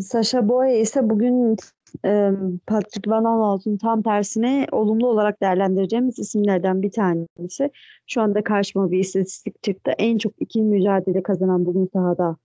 [0.00, 1.56] Sasha Boye ise bugün
[2.04, 2.30] e,
[2.66, 7.70] Patrick Van Aanholt'un tam tersine olumlu olarak değerlendireceğimiz isimlerden bir tanesi.
[8.06, 9.92] Şu anda karşıma bir istatistik çıktı.
[9.98, 12.36] En çok ikili mücadele kazanan bugün sahada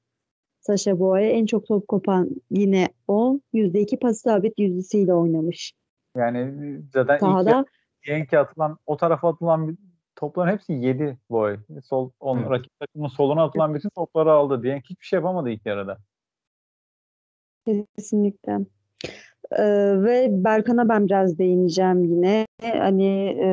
[0.61, 1.29] Sasha Boye.
[1.29, 3.39] En çok top kopan yine o.
[3.53, 5.73] %2 pas sabit yüzdesiyle oynamış.
[6.17, 6.53] Yani
[6.93, 7.67] zaten sahada, ilk
[8.07, 9.77] Yankee atılan o tarafa atılan
[10.15, 11.57] topların hepsi 7 boy.
[11.83, 12.49] Sol, on, evet.
[12.49, 14.63] Rakip takımın soluna atılan bütün topları aldı.
[14.63, 15.97] Diyen hiçbir şey yapamadı ilk yarıda.
[17.65, 18.59] Kesinlikle.
[19.51, 22.47] Ee, ve Berkan'a ben biraz değineceğim yine.
[22.61, 23.47] Hani e,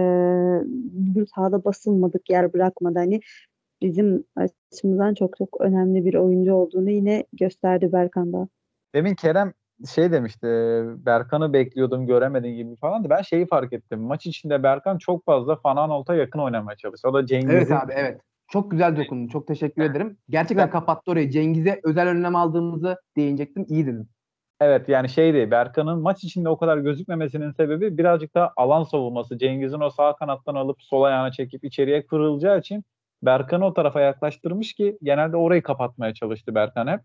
[0.93, 2.99] bugün sahada basılmadık, yer bırakmadı.
[2.99, 3.21] Hani
[3.83, 8.49] bizim açımızdan çok çok önemli bir oyuncu olduğunu yine gösterdi Berkan'da.
[8.95, 9.53] Demin Kerem
[9.95, 10.47] şey demişti
[11.07, 14.01] Berkan'ı bekliyordum göremedin gibi falan da ben şeyi fark ettim.
[14.01, 17.14] Maç içinde Berkan çok fazla Fananolt'a yakın oynamaya çalışıyor.
[17.14, 17.57] O da Cengiz'in...
[17.57, 18.21] Evet abi evet.
[18.49, 19.29] Çok güzel dokundun.
[19.29, 20.18] Çok teşekkür ederim.
[20.29, 21.31] Gerçekten kapattı orayı.
[21.31, 23.66] Cengiz'e özel önlem aldığımızı değinecektim.
[23.68, 24.09] İyi dedin.
[24.61, 29.38] Evet yani şeydi Berkan'ın maç içinde o kadar gözükmemesinin sebebi birazcık da alan savunması.
[29.38, 32.85] Cengiz'in o sağ kanattan alıp sol ayağına çekip içeriye kırılacağı için
[33.23, 37.01] Berkan'ı o tarafa yaklaştırmış ki genelde orayı kapatmaya çalıştı Berkan hep.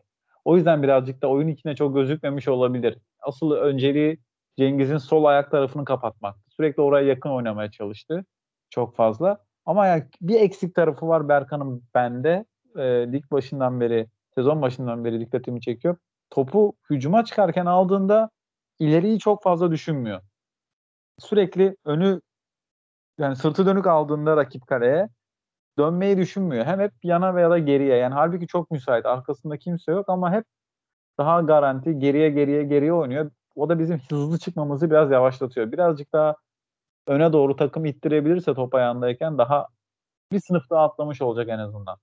[0.47, 2.97] O yüzden birazcık da oyun içine çok gözükmemiş olabilir.
[3.19, 4.19] Asıl önceliği
[4.57, 6.41] Cengiz'in sol ayak tarafını kapatmaktı.
[6.49, 8.25] Sürekli oraya yakın oynamaya çalıştı.
[8.69, 9.43] Çok fazla.
[9.65, 12.45] Ama yani bir eksik tarafı var Berkan'ın bende.
[12.75, 15.97] E, lig başından beri, sezon başından beri dikkatimi çekiyor.
[16.29, 18.29] Topu hücuma çıkarken aldığında
[18.79, 20.21] ileriyi çok fazla düşünmüyor.
[21.19, 22.21] Sürekli önü
[23.17, 25.09] yani sırtı dönük aldığında rakip kaleye
[25.77, 26.65] dönmeyi düşünmüyor.
[26.65, 27.97] Hem hep yana veya da geriye.
[27.97, 29.05] Yani halbuki çok müsait.
[29.05, 30.45] Arkasında kimse yok ama hep
[31.17, 33.31] daha garanti geriye geriye geriye oynuyor.
[33.55, 35.71] O da bizim hızlı çıkmamızı biraz yavaşlatıyor.
[35.71, 36.35] Birazcık daha
[37.07, 39.67] öne doğru takım ittirebilirse top ayağındayken daha
[40.31, 41.97] bir sınıf daha atlamış olacak en azından.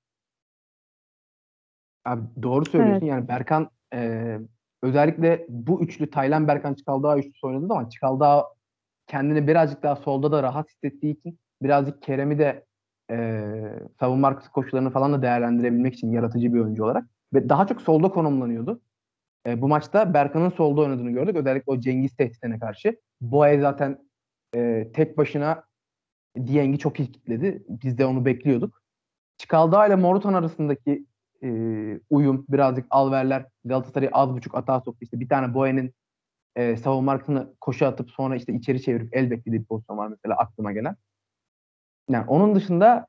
[2.04, 3.06] Abi doğru söylüyorsun.
[3.06, 3.10] Evet.
[3.10, 4.38] Yani Berkan e,
[4.82, 8.44] özellikle bu üçlü Taylan Berkan Çıkaldağ üçlüsü oynadı ama Çıkaldağ
[9.06, 12.64] kendini birazcık daha solda da rahat hissettiği için birazcık Kerem'i de
[13.10, 13.50] e,
[14.00, 18.08] savunma arkası koşularını falan da değerlendirebilmek için yaratıcı bir oyuncu olarak ve daha çok solda
[18.08, 18.80] konumlanıyordu.
[19.46, 21.36] E, bu maçta Berkan'ın solda oynadığını gördük.
[21.36, 23.00] Özellikle o Cengiz tehditine karşı.
[23.20, 23.98] Boye zaten
[24.56, 25.64] e, tek başına
[26.36, 27.64] Dieng'i çok iyi kitledi.
[27.68, 28.82] Biz de onu bekliyorduk.
[29.38, 31.06] Çikaldağ ile Morutan arasındaki
[31.42, 31.48] e,
[32.10, 34.98] uyum birazcık alverler Galatasaray'ı az buçuk atağa soktu.
[35.00, 35.94] İşte bir tane Boye'nin
[36.56, 40.36] e, savunma arkasını koşu atıp sonra işte içeri çevirip el beklediği bir pozisyon var mesela
[40.36, 40.96] aklıma gelen.
[42.10, 43.06] Yani onun dışında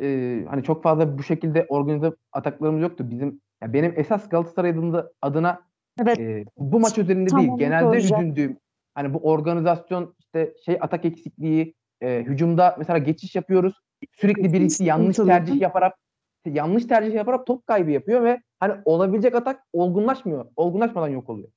[0.00, 3.10] e, hani çok fazla bu şekilde organize ataklarımız yoktu.
[3.10, 4.74] Bizim yani benim esas Galatasaray
[5.22, 5.62] adına,
[6.02, 6.20] evet.
[6.20, 8.22] e, bu maç üzerinde Tam değil genelde soracağım.
[8.22, 8.56] üzüldüğüm
[8.94, 13.74] hani bu organizasyon işte şey atak eksikliği e, hücumda mesela geçiş yapıyoruz.
[14.12, 15.98] Sürekli birisi yanlış tercih yaparak
[16.46, 20.46] yanlış tercih yaparak top kaybı yapıyor ve hani olabilecek atak olgunlaşmıyor.
[20.56, 21.48] Olgunlaşmadan yok oluyor.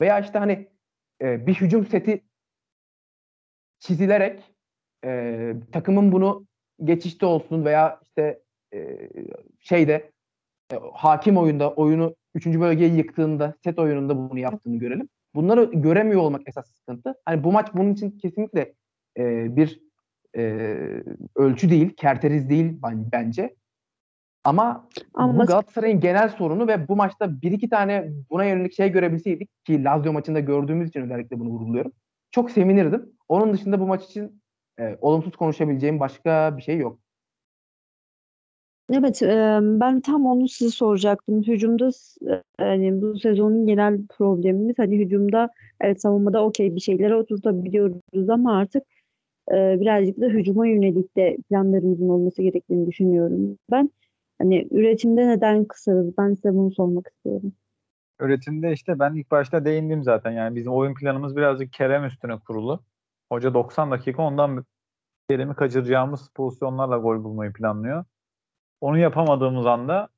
[0.00, 0.68] Veya işte hani
[1.22, 2.24] e, bir hücum seti
[3.78, 4.55] çizilerek
[5.04, 6.46] e, takımın bunu
[6.84, 8.42] geçişte olsun veya işte
[8.74, 9.10] e,
[9.60, 10.10] şeyde
[10.72, 12.46] e, hakim oyunda oyunu 3.
[12.46, 15.08] bölgeyi yıktığında set oyununda bunu yaptığını görelim.
[15.34, 17.14] Bunları göremiyor olmak esas sıkıntı.
[17.24, 18.74] Hani bu maç bunun için kesinlikle
[19.18, 19.80] e, bir
[20.36, 20.42] e,
[21.36, 22.78] ölçü değil, kerteriz değil
[23.12, 23.56] bence.
[24.44, 28.92] Ama, Ama bu Galatasaray'ın genel sorunu ve bu maçta bir iki tane buna yönelik şey
[28.92, 31.92] görebilseydik ki Lazio maçında gördüğümüz için özellikle bunu vurguluyorum.
[32.30, 33.12] Çok sevinirdim.
[33.28, 34.42] Onun dışında bu maç için
[34.78, 36.98] e, olumsuz konuşabileceğim başka bir şey yok.
[38.92, 41.42] Evet, e, ben tam onu size soracaktım.
[41.42, 41.90] Hücumda
[42.58, 48.82] hani bu sezonun genel problemimiz hani hücumda evet savunmada okey bir şeylere oturtabiliyoruz ama artık
[49.52, 53.58] e, birazcık da hücuma yönelik de planlarımızın olması gerektiğini düşünüyorum.
[53.70, 53.90] Ben
[54.38, 56.18] hani üretimde neden kısarız?
[56.18, 57.52] Ben size bunu sormak istiyorum.
[58.20, 60.30] Üretimde işte ben ilk başta değindim zaten.
[60.30, 62.82] Yani bizim oyun planımız birazcık Kerem üstüne kurulu.
[63.32, 64.64] Hoca 90 dakika ondan
[65.30, 68.04] Kerem'i kaçıracağımız pozisyonlarla gol bulmayı planlıyor.
[68.80, 70.08] Onu yapamadığımız anda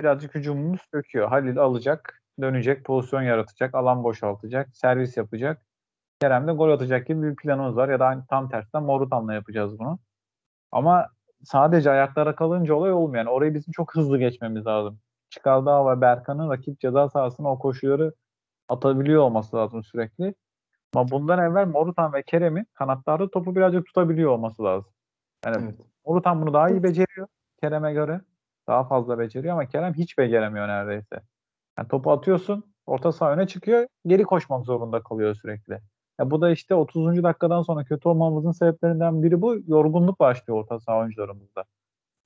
[0.00, 1.28] birazcık hücumumuz döküyor.
[1.28, 5.62] Halil alacak, dönecek, pozisyon yaratacak, alan boşaltacak, servis yapacak.
[6.20, 7.88] Kerem de gol atacak gibi bir planımız var.
[7.88, 9.98] Ya da tam tersten Morutan'la yapacağız bunu.
[10.72, 11.08] Ama
[11.44, 13.24] sadece ayaklara kalınca olay olmuyor.
[13.24, 15.00] Yani orayı bizim çok hızlı geçmemiz lazım.
[15.30, 18.14] Çıkaldağ ve Berkan'ın rakip ceza sahasına o koşuları
[18.68, 20.34] atabiliyor olması lazım sürekli.
[20.94, 24.92] Ama bundan evvel Morutan ve Kerem'in kanatlarda topu birazcık tutabiliyor olması lazım.
[25.44, 25.74] Yani evet.
[26.06, 27.26] Morutan bunu daha iyi beceriyor.
[27.60, 28.20] Kerem'e göre.
[28.68, 31.20] Daha fazla beceriyor ama Kerem hiç beceremiyor neredeyse.
[31.78, 35.80] Yani topu atıyorsun, orta saha öne çıkıyor, geri koşmak zorunda kalıyor sürekli.
[36.20, 37.22] Ya bu da işte 30.
[37.22, 39.56] dakikadan sonra kötü olmamızın sebeplerinden biri bu.
[39.66, 41.64] Yorgunluk başlıyor orta saha oyuncularımızda.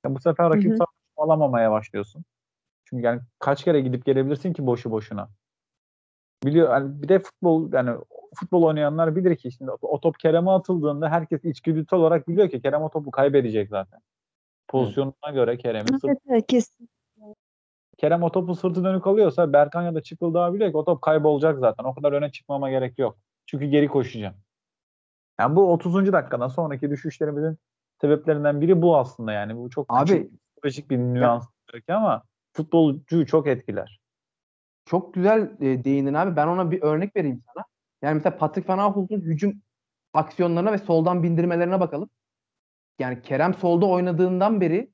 [0.05, 0.77] Ya bu sefer rakip
[1.17, 2.25] alamamaya başlıyorsun.
[2.85, 5.29] Çünkü yani kaç kere gidip gelebilirsin ki boşu boşuna.
[6.43, 7.97] Biliyor yani bir de futbol yani
[8.35, 12.81] futbol oynayanlar bilir ki şimdi o top Kerem'e atıldığında herkes içgüdüsel olarak biliyor ki Kerem
[12.81, 13.99] o topu kaybedecek zaten.
[14.67, 16.89] Pozisyonuna göre Kerem'in evet, evet, kesin.
[17.97, 21.59] Kerem o topu sırtı dönük alıyorsa Berkan ya da Çıkıldağ biliyor ki o top kaybolacak
[21.59, 21.83] zaten.
[21.83, 23.17] O kadar öne çıkmama gerek yok.
[23.45, 24.35] Çünkü geri koşacağım.
[25.39, 26.13] Yani bu 30.
[26.13, 27.57] dakikadan sonraki düşüşlerimizin
[28.01, 29.57] sebeplerinden biri bu aslında yani.
[29.57, 33.99] Bu çok Abi, psikolojik bir nüans belki ama futbolcuyu çok etkiler.
[34.85, 36.35] Çok güzel e, değindin abi.
[36.35, 37.65] Ben ona bir örnek vereyim sana.
[38.01, 39.61] Yani mesela Patrick Van Aanholt'un hücum
[40.13, 42.09] aksiyonlarına ve soldan bindirmelerine bakalım.
[42.99, 44.91] Yani Kerem solda oynadığından beri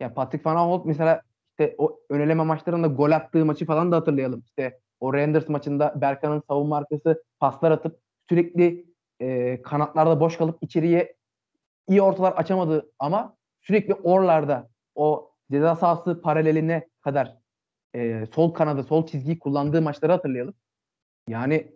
[0.00, 4.42] ya Patrick Van Aanholt mesela işte o öneleme maçlarında gol attığı maçı falan da hatırlayalım.
[4.46, 8.86] İşte o Rangers maçında Berkan'ın savunma arkası paslar atıp sürekli
[9.20, 11.16] e, kanatlarda boş kalıp içeriye
[11.88, 17.39] iyi ortalar açamadı ama sürekli orlarda o ceza sahası paraleline kadar
[17.94, 20.54] e, sol kanada sol çizgiyi kullandığı maçları hatırlayalım.
[21.28, 21.72] Yani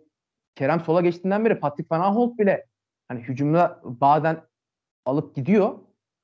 [0.55, 2.65] Kerem sola geçtiğinden beri Patrick Van Aanholt bile
[3.07, 4.41] hani hücumda bazen
[5.05, 5.79] alıp gidiyor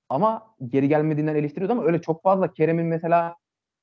[0.10, 3.36] ama geri gelmediğinden eleştiriyordu ama öyle çok fazla Kerem'in mesela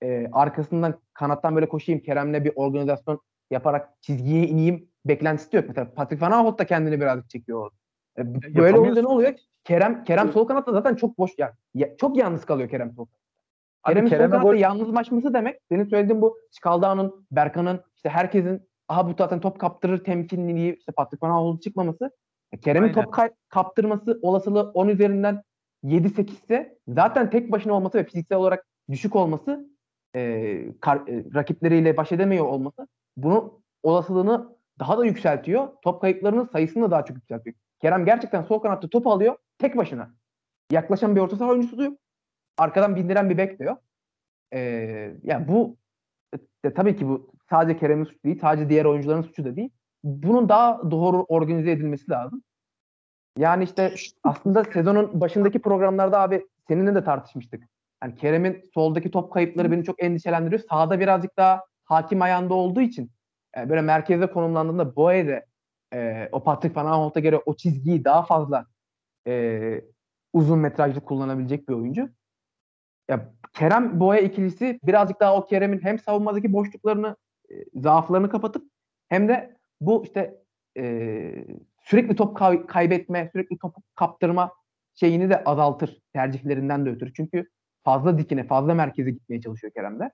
[0.03, 5.65] e, arkasından kanattan böyle koşayım Kerem'le bir organizasyon yaparak çizgiye ineyim beklentisi yok.
[5.69, 7.71] Mesela Patrick Van Aanholt da kendini birazcık çekiyor.
[8.19, 9.35] E, böyle olunca ne oluyor?
[9.65, 13.28] Kerem Kerem sol kanatta zaten çok boş yani ya, çok yalnız kalıyor Kerem sol kanatta.
[13.87, 14.55] Kerem'in Kerem sol kanatta gol...
[14.59, 20.77] yalnızlaşması demek senin söylediğin bu Skalda'nın, Berkan'ın işte herkesin aha bu zaten top kaptırır temkinliliği
[20.77, 22.11] işte Patrick Van Aanholt'un çıkmaması.
[22.53, 25.43] E, Kerem'in top kay- kaptırması olasılığı 10 üzerinden
[25.85, 29.69] 7-8 ise zaten tek başına olması ve fiziksel olarak düşük olması
[30.17, 35.69] e, kar, e, rakipleriyle baş edemiyor olması bunun olasılığını daha da yükseltiyor.
[35.83, 37.57] Top kayıplarının sayısını da daha çok yükseltiyor.
[37.81, 40.15] Kerem gerçekten sol kanatta top alıyor tek başına.
[40.73, 41.93] Yaklaşan bir orta saha oyuncusu diyor.
[42.59, 43.77] Arkadan bindiren bir bek diyor.
[44.53, 45.77] Ee, yani bu
[46.65, 49.71] e, tabii ki bu sadece Kerem'in suçu değil, sadece diğer oyuncuların suçu da değil.
[50.05, 52.43] Bunun daha doğru organize edilmesi lazım.
[53.39, 53.95] Yani işte
[54.25, 57.65] aslında sezonun başındaki programlarda abi seninle de tartışmıştık.
[58.03, 60.63] Yani Kerem'in soldaki top kayıpları beni çok endişelendiriyor.
[60.71, 63.11] Sağda birazcık daha hakim ayağında olduğu için
[63.57, 65.47] e, böyle merkezde konumlandığında Boye
[65.95, 68.67] e, o Patrick Van Aanholt'a göre o çizgiyi daha fazla
[69.27, 69.81] e,
[70.33, 72.09] uzun metrajlı kullanabilecek bir oyuncu.
[73.09, 77.17] Ya Kerem Boya ikilisi birazcık daha o Kerem'in hem savunmadaki boşluklarını,
[77.51, 78.65] e, zaaflarını kapatıp
[79.09, 80.43] hem de bu işte
[80.77, 81.45] e,
[81.81, 84.53] sürekli top kay- kaybetme, sürekli top kaptırma
[84.95, 87.13] şeyini de azaltır tercihlerinden de ötürü.
[87.13, 87.49] Çünkü
[87.85, 90.11] fazla dikine, fazla merkeze gitmeye çalışıyor Kerem'de.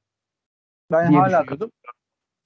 [0.92, 1.46] Ben hala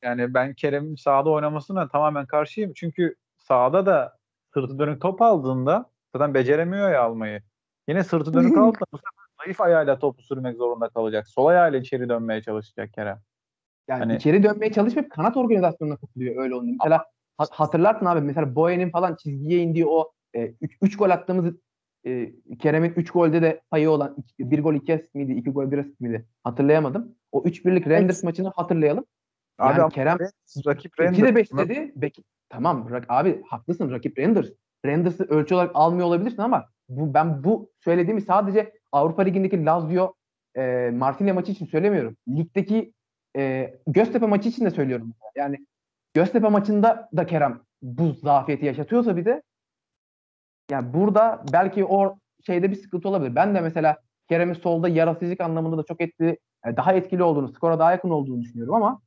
[0.03, 2.73] yani ben Kerem'in sahada oynamasına tamamen karşıyım.
[2.73, 4.19] Çünkü sahada da
[4.55, 7.43] sırtı dönük top aldığında zaten beceremiyor ya almayı.
[7.89, 9.01] Yine sırtı dönük aldığında
[9.49, 11.29] zayıf ayağıyla topu sürmek zorunda kalacak.
[11.29, 13.21] Sol ayağıyla içeri dönmeye çalışacak Kerem.
[13.89, 14.17] Yani hani...
[14.17, 16.73] içeri dönmeye çalışıp kanat organizasyonuna katılıyor öyle olunca.
[16.85, 17.05] Mesela
[17.39, 20.13] hatırlarsın abi mesela Boyen'in falan çizgiye indiği o
[20.61, 21.55] 3 e, gol attığımız
[22.07, 25.33] e, Kerem'in 3 golde de payı olan 1 gol 2 asist miydi?
[25.33, 26.27] 2 gol 1 asist miydi?
[26.45, 27.15] Hatırlayamadım.
[27.33, 28.25] O 3 birlik Renders evet.
[28.25, 29.05] maçını hatırlayalım.
[29.61, 30.19] Yani abi, Kerem
[30.67, 31.19] rakip Renders.
[31.19, 31.93] 2 de 5 dedi.
[31.97, 32.17] Bek,
[32.49, 34.49] tamam abi haklısın rakip Renders.
[34.87, 40.15] Renders'ı ölçü olarak almıyor olabilirsin ama bu ben bu söylediğimi sadece Avrupa Ligi'ndeki Lazio
[40.57, 42.17] e, Marsilya maçı için söylemiyorum.
[42.29, 42.93] Ligdeki
[43.37, 45.15] e, Göztepe maçı için de söylüyorum.
[45.37, 45.57] Yani
[46.15, 49.43] Göztepe maçında da Kerem bu zafiyeti yaşatıyorsa bir de
[50.71, 53.35] yani burada belki o şeyde bir sıkıntı olabilir.
[53.35, 53.99] Ben de mesela
[54.29, 58.43] Kerem'in solda yaratıcılık anlamında da çok etkili, e, daha etkili olduğunu, skora daha yakın olduğunu
[58.43, 59.01] düşünüyorum ama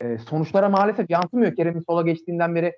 [0.00, 1.56] e, sonuçlara maalesef yansımıyor.
[1.56, 2.72] Kerem'in sola geçtiğinden beri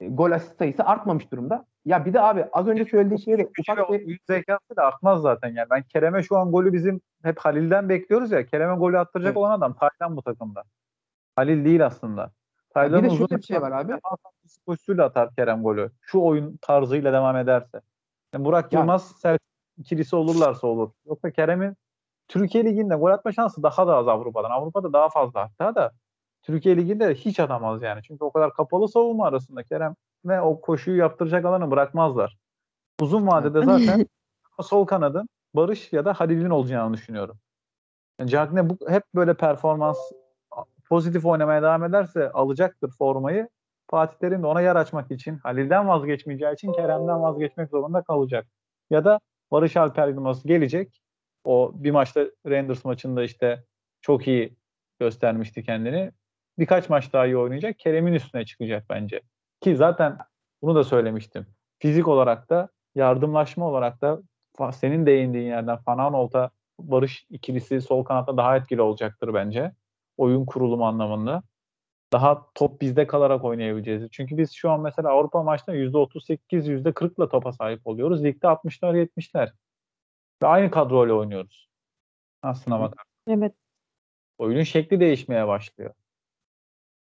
[0.00, 1.66] gol asist sayısı artmamış durumda.
[1.84, 4.20] Ya bir de abi az önce söylediği şey de ufak bir...
[4.26, 5.66] Zekası da artmaz zaten yani.
[5.70, 8.46] Ben Kerem'e şu an golü bizim hep Halil'den bekliyoruz ya.
[8.46, 9.36] Kerem'e golü attıracak evet.
[9.36, 10.62] olan adam Taylan bu takımda.
[11.36, 12.30] Halil değil aslında.
[12.74, 13.92] Taylan'ın uzun bir şey var abi.
[14.66, 15.90] Pozisyonuyla atar Kerem golü.
[16.00, 17.80] Şu oyun tarzıyla devam ederse.
[18.34, 18.80] Yani Burak ya.
[18.80, 19.40] Yılmaz sert
[19.78, 20.90] ikilisi olurlarsa olur.
[21.06, 21.76] Yoksa Kerem'in
[22.28, 24.50] Türkiye Ligi'nde gol atma şansı daha da az Avrupa'dan.
[24.50, 25.92] Avrupa'da daha fazla hatta da
[26.44, 28.02] Türkiye Ligi'nde hiç atamaz yani.
[28.02, 32.36] Çünkü o kadar kapalı savunma arasında Kerem ve o koşuyu yaptıracak alanı bırakmazlar.
[33.00, 34.06] Uzun vadede zaten
[34.62, 37.38] sol kanadın Barış ya da Halil'in olacağını düşünüyorum.
[38.20, 39.98] Yani Cagne bu hep böyle performans
[40.88, 43.48] pozitif oynamaya devam ederse alacaktır formayı.
[43.90, 48.46] Fatih Terim de ona yer açmak için Halil'den vazgeçmeyeceği için Kerem'den vazgeçmek zorunda kalacak.
[48.90, 51.00] Ya da Barış Alper Yılmaz gelecek.
[51.44, 53.64] O bir maçta Rangers maçında işte
[54.00, 54.56] çok iyi
[54.98, 56.12] göstermişti kendini.
[56.58, 57.78] Birkaç maç daha iyi oynayacak.
[57.78, 59.20] Kerem'in üstüne çıkacak bence.
[59.60, 60.18] Ki zaten
[60.62, 61.46] bunu da söylemiştim.
[61.78, 64.22] Fizik olarak da yardımlaşma olarak da
[64.72, 69.72] senin değindiğin yerden Fananolt'a Barış ikilisi sol kanatta daha etkili olacaktır bence.
[70.16, 71.42] Oyun kurulumu anlamında.
[72.12, 74.08] Daha top bizde kalarak oynayabileceğiz.
[74.10, 78.24] Çünkü biz şu an mesela Avrupa maçta %38, %40'la topa sahip oluyoruz.
[78.24, 79.52] Ligde 60'lar 70'ler.
[80.42, 81.68] Ve aynı kadroyla oynuyoruz.
[82.42, 83.04] Aslına bakar.
[83.28, 83.54] Evet.
[84.38, 85.94] Oyunun şekli değişmeye başlıyor.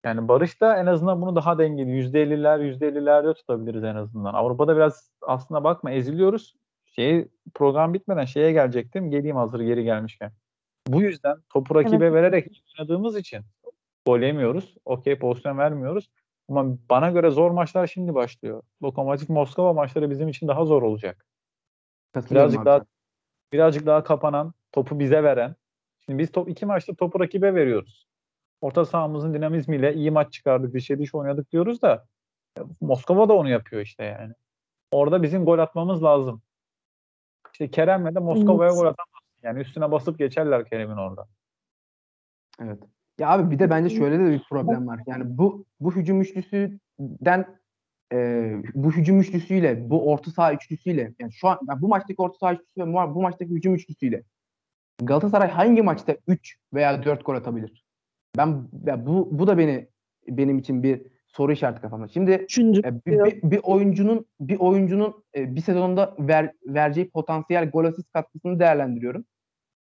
[0.06, 1.90] Yani Barış da en azından bunu daha dengeli.
[1.90, 4.34] %50'ler, %50'lerde tutabiliriz en azından.
[4.34, 6.56] Avrupa'da biraz aslına bakma eziliyoruz.
[6.86, 9.12] Şey program bitmeden şeye gelecektim.
[9.12, 10.32] Geleyim hazır geri gelmişken.
[10.88, 12.14] Bu yüzden topu rakibe evet.
[12.14, 13.42] vererek oynadığımız için
[14.06, 14.76] gol yemiyoruz.
[14.86, 16.10] Okey pozisyon vermiyoruz.
[16.50, 18.64] Ama bana göre zor maçlar şimdi başlıyor.
[18.84, 21.26] Lokomotiv Moskova maçları bizim için daha zor olacak.
[22.32, 22.86] Birazcık daha
[23.54, 25.56] birazcık daha kapanan, topu bize veren.
[26.00, 28.11] Şimdi biz top iki maçta topu rakibe veriyoruz.
[28.62, 32.06] Orta sahamızın dinamizmiyle iyi maç çıkardık, dişe diş oynadık diyoruz da
[32.82, 34.34] Moskova da onu yapıyor işte yani.
[34.92, 36.42] Orada bizim gol atmamız lazım.
[37.52, 39.22] İşte Kerem'le de Moskova'ya gol atamaz.
[39.44, 41.28] Yani üstüne basıp geçerler Kerem'in orada.
[42.62, 42.84] Evet.
[43.20, 45.00] Ya abi bir de bence şöyle de bir problem var.
[45.08, 47.60] Yani bu bu hücum üçlüsüden
[48.14, 52.38] e, bu hücum üçlüsüyle, bu orta saha üçlüsüyle yani şu an yani bu maçtaki orta
[52.38, 54.24] saha üçlüsü ve bu maçtaki hücum üçlüsüyle
[55.02, 57.81] Galatasaray hangi maçta 3 veya 4 gol atabilir?
[58.38, 59.88] Ben ya bu bu da beni
[60.28, 62.08] benim için bir soru işareti kafamda.
[62.08, 62.32] Şimdi
[62.86, 68.12] e, bir, bir, bir oyuncunun bir oyuncunun e, bir sezonda ver, vereceği potansiyel gol asist
[68.12, 69.26] katkısını değerlendiriyorum.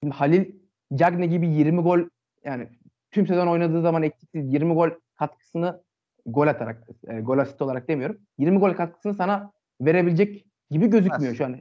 [0.03, 0.53] Şimdi Halil
[0.95, 2.01] Cagne gibi 20 gol
[2.45, 2.69] yani
[3.11, 5.83] tüm sezon oynadığı zaman eksiksiz 20 gol katkısını
[6.27, 8.19] gol atarak e, gol asist olarak demiyorum.
[8.39, 11.61] 20 gol katkısını sana verebilecek gibi gözükmüyor şu an.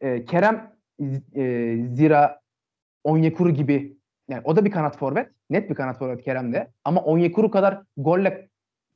[0.00, 0.76] E, Kerem
[1.34, 2.40] e, Zira
[3.04, 3.96] Onyekuru gibi
[4.28, 5.35] yani o da bir kanat forvet.
[5.50, 6.72] Net bir kanat forvet Kerem de.
[6.84, 8.48] Ama Onyekuru kadar golle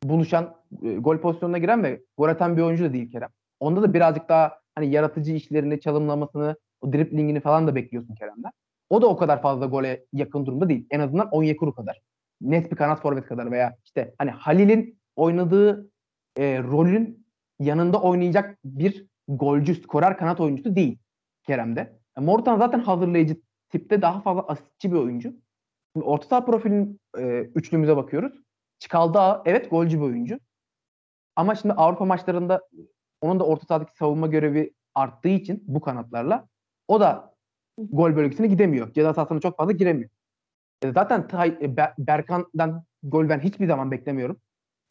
[0.02, 3.28] buluşan, e, gol pozisyonuna giren ve gol atan bir oyuncu da değil Kerem.
[3.60, 8.52] Onda da birazcık daha hani yaratıcı işlerini, çalımlamasını, o driplingini falan da bekliyorsun Kerem'den.
[8.90, 10.86] O da o kadar fazla gole yakın durumda değil.
[10.90, 12.00] En azından Onyekuru kadar.
[12.40, 15.90] Net bir kanat forvet kadar veya işte hani Halil'in oynadığı
[16.36, 17.26] e, rolün
[17.60, 20.98] yanında oynayacak bir golcü, skorer kanat oyuncusu değil
[21.46, 22.00] Kerem'de.
[22.18, 23.36] Mortan zaten hazırlayıcı
[23.68, 25.32] tipte daha fazla asistçi bir oyuncu.
[25.94, 28.32] Şimdi orta saha profilin e, üçlümüze bakıyoruz.
[28.78, 30.38] Çıkaldı evet golcü bir oyuncu.
[31.36, 32.68] Ama şimdi Avrupa maçlarında
[33.20, 36.48] onun da orta sahadaki savunma görevi arttığı için bu kanatlarla
[36.88, 37.34] o da
[37.78, 38.92] gol bölgesine gidemiyor.
[38.92, 40.10] Ceza sahasına çok fazla giremiyor.
[40.82, 44.40] E, zaten Tay, e, Berkan'dan gol ben hiçbir zaman beklemiyorum.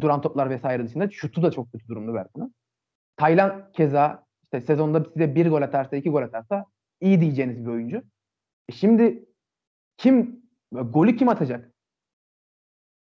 [0.02, 1.10] Duran toplar vesaire dışında.
[1.10, 2.56] Şutu da çok kötü durumda Berkan'ın.
[3.18, 6.66] Taylan keza işte sezonda size bir gol atarsa, iki gol atarsa
[7.02, 8.04] iyi diyeceğiniz bir oyuncu.
[8.70, 9.26] E şimdi
[9.98, 11.72] kim golü kim atacak?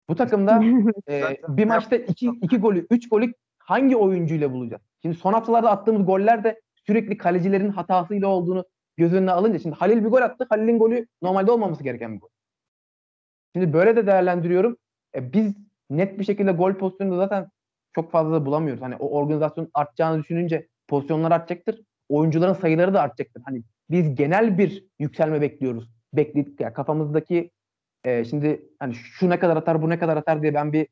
[0.09, 0.65] Bu takımda
[1.09, 4.83] e, bir maçta iki, iki golü, üç golü hangi oyuncuyla bulacağız?
[5.03, 8.65] Şimdi son haftalarda attığımız goller de sürekli kalecilerin hatasıyla olduğunu
[8.97, 10.47] göz önüne alınca şimdi Halil bir gol attı.
[10.51, 12.29] Halil'in golü normalde olmaması gereken bir gol.
[13.55, 14.77] Şimdi böyle de değerlendiriyorum.
[15.15, 15.55] E, biz
[15.91, 17.49] net bir şekilde gol pozisyonunda zaten
[17.95, 18.83] çok fazla da bulamıyoruz.
[18.83, 21.81] Hani o organizasyon artacağını düşününce pozisyonlar artacaktır.
[22.09, 23.43] Oyuncuların sayıları da artacaktır.
[23.45, 25.91] Hani biz genel bir yükselme bekliyoruz.
[26.13, 27.51] Bekledik yani kafamızdaki
[28.05, 30.87] e, şimdi hani şu ne kadar atar bu ne kadar atar diye ben bir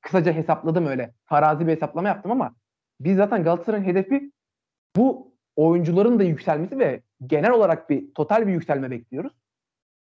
[0.00, 1.14] kısaca hesapladım öyle.
[1.24, 2.54] Farazi bir hesaplama yaptım ama
[3.00, 4.32] biz zaten Galatasaray'ın hedefi
[4.96, 9.32] bu oyuncuların da yükselmesi ve genel olarak bir total bir yükselme bekliyoruz.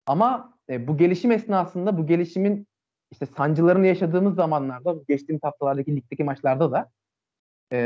[0.08, 2.68] Ama e, bu gelişim esnasında bu gelişimin
[3.12, 6.92] işte sancılarını yaşadığımız zamanlarda geçtiğimiz haftalardaki ligdeki maçlarda da
[7.72, 7.78] e,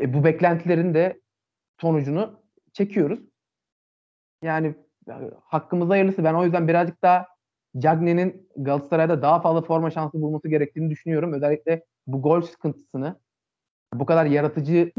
[0.00, 1.20] e, bu beklentilerin de
[1.80, 3.20] sonucunu çekiyoruz.
[4.42, 4.74] Yani
[5.42, 6.24] hakkımızda hayırlısı.
[6.24, 7.26] Ben o yüzden birazcık daha
[7.78, 11.32] Cagne'nin Galatasaray'da daha fazla forma şansı bulması gerektiğini düşünüyorum.
[11.32, 13.16] Özellikle bu gol sıkıntısını
[13.94, 14.92] bu kadar yaratıcı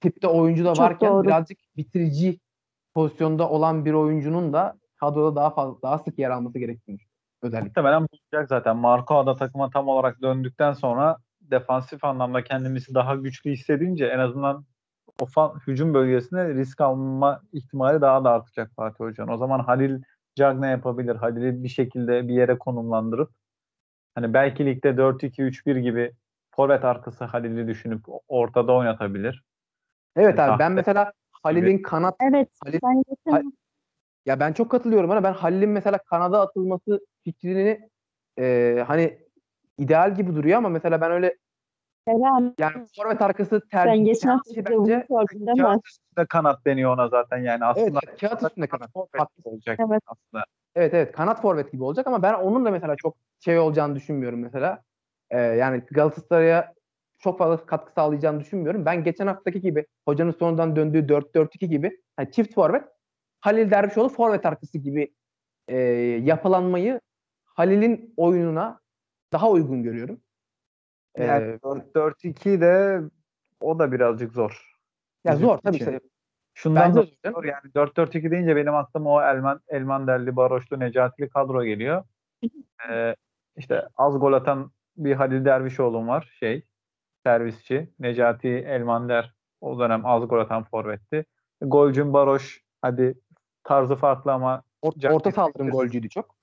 [0.00, 1.26] tipte oyuncu da varken doğru.
[1.26, 2.40] birazcık bitirici
[2.94, 6.98] pozisyonda olan bir oyuncunun da kadroda daha fazla daha sık yer alması gerektiğini
[7.42, 7.68] özellikle.
[7.68, 8.76] Muhtemelen bulacak zaten.
[8.76, 14.64] Marco da takıma tam olarak döndükten sonra defansif anlamda kendimizi daha güçlü hissedince en azından
[15.20, 19.32] o hücum bölgesinde risk alma ihtimali daha da artacak Fatih Hoca'nın.
[19.32, 20.02] O zaman Halil
[20.34, 21.16] Cagne yapabilir.
[21.16, 23.30] Halil'i bir şekilde bir yere konumlandırıp
[24.14, 26.12] hani belki ligde 4-2-3-1 gibi
[26.50, 29.44] forvet arkası Halil'i düşünüp ortada oynatabilir.
[30.16, 31.12] Evet yani abi ben mesela
[31.42, 32.48] Halil'in kanat Evet.
[32.64, 32.78] Halil,
[33.26, 33.52] ben
[34.26, 37.88] ya ben çok katılıyorum ama ben Halil'in mesela kanada atılması fikrini
[38.38, 39.18] e, hani
[39.78, 41.36] ideal gibi duruyor ama mesela ben öyle
[42.10, 45.62] Eren Yani forvet arkası sen tercih, geçen hafta bence sordun değil mi?
[45.62, 48.00] Kağıt üstünde kanat deniyor ona zaten yani aslında.
[48.06, 48.92] Evet, kağıt üstünde kanat.
[48.92, 50.02] forvet olacak Evet.
[50.06, 50.44] aslında.
[50.74, 54.40] Evet evet kanat forvet gibi olacak ama ben onun da mesela çok şey olacağını düşünmüyorum
[54.40, 54.82] mesela.
[55.30, 56.74] Ee, yani Galatasaray'a
[57.18, 58.84] çok fazla katkı sağlayacağını düşünmüyorum.
[58.84, 62.84] Ben geçen haftaki gibi hocanın sonundan döndüğü 4-4-2 gibi yani çift forvet
[63.40, 65.14] Halil Dervişoğlu forvet arkası gibi
[65.68, 65.76] e,
[66.22, 67.00] yapılanmayı
[67.44, 68.80] Halil'in oyununa
[69.32, 70.20] daha uygun görüyorum.
[71.14, 73.00] Ee, Yani 4-4-2 de
[73.60, 74.76] o da birazcık zor.
[75.24, 76.00] ya zor tabii işte.
[76.54, 77.44] Şundan Bence da zor.
[77.44, 82.04] yani 4-4-2 deyince benim aklıma o Elman, Elmanderli, Baroşlu, Necatili kadro geliyor.
[82.90, 83.16] Ee,
[83.56, 86.64] işte az gol atan bir Halil Dervişoğlu'm var şey
[87.26, 87.90] servisçi.
[87.98, 91.24] Necati Elmander o dönem az gol atan forvetti.
[91.62, 93.14] Golcün Baroş hadi
[93.64, 95.70] tarzı farklı ama Or- orta Kesinlikle.
[95.70, 96.36] golcüydü çok.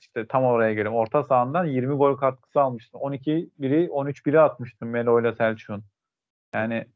[0.00, 0.94] İşte tam oraya geliyorum.
[0.98, 3.00] Orta sahandan 20 gol katkısı almıştım.
[3.00, 5.84] 12 biri 13 biri atmıştım Melo ile Selçuk'un.
[6.54, 6.86] Yani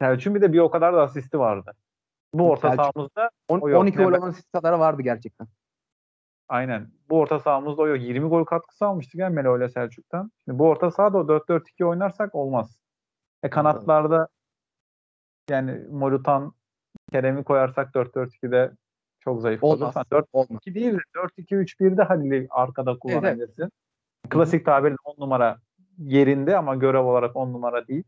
[0.00, 1.72] Selçuk'un bir de bir o kadar da asisti vardı.
[2.34, 3.80] Bu orta Selçuk- sahamızda On- O yok.
[3.82, 5.46] 12 gol olan asist kadar vardı gerçekten.
[6.48, 8.00] aynen bu orta sahamızda o yok.
[8.00, 10.32] 20 gol katkısı almıştık yani Melo ile Selçuk'tan.
[10.44, 12.78] Şimdi bu orta sahada o 4-4-2 oynarsak olmaz.
[13.42, 14.28] E kanatlarda
[15.50, 16.52] yani Morutan
[17.12, 18.72] Kerem'i koyarsak 4-4-2'de
[19.20, 19.64] çok zayıf.
[19.64, 19.94] Olmaz.
[19.94, 20.60] Sen 4 Olmaz.
[20.66, 23.72] 2 değil de 4-2-3-1'de Halil'i arkada kullanabilirsin.
[24.30, 25.58] Klasik tabirle 10 numara
[25.98, 28.04] yerinde ama görev olarak 10 numara değil.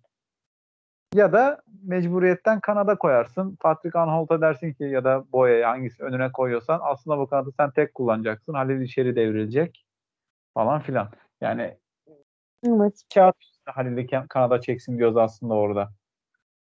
[1.14, 3.56] Ya da mecburiyetten kanada koyarsın.
[3.60, 7.94] Patrick Anholt'a dersin ki ya da Boya'ya hangisi önüne koyuyorsan aslında bu kanadı sen tek
[7.94, 8.54] kullanacaksın.
[8.54, 9.84] Halil içeri devrilecek
[10.54, 11.08] falan filan.
[11.40, 11.76] Yani
[12.66, 13.02] Evet.
[13.14, 13.36] kağıt
[13.66, 15.90] Halil'i kanada çeksin diyoruz aslında orada.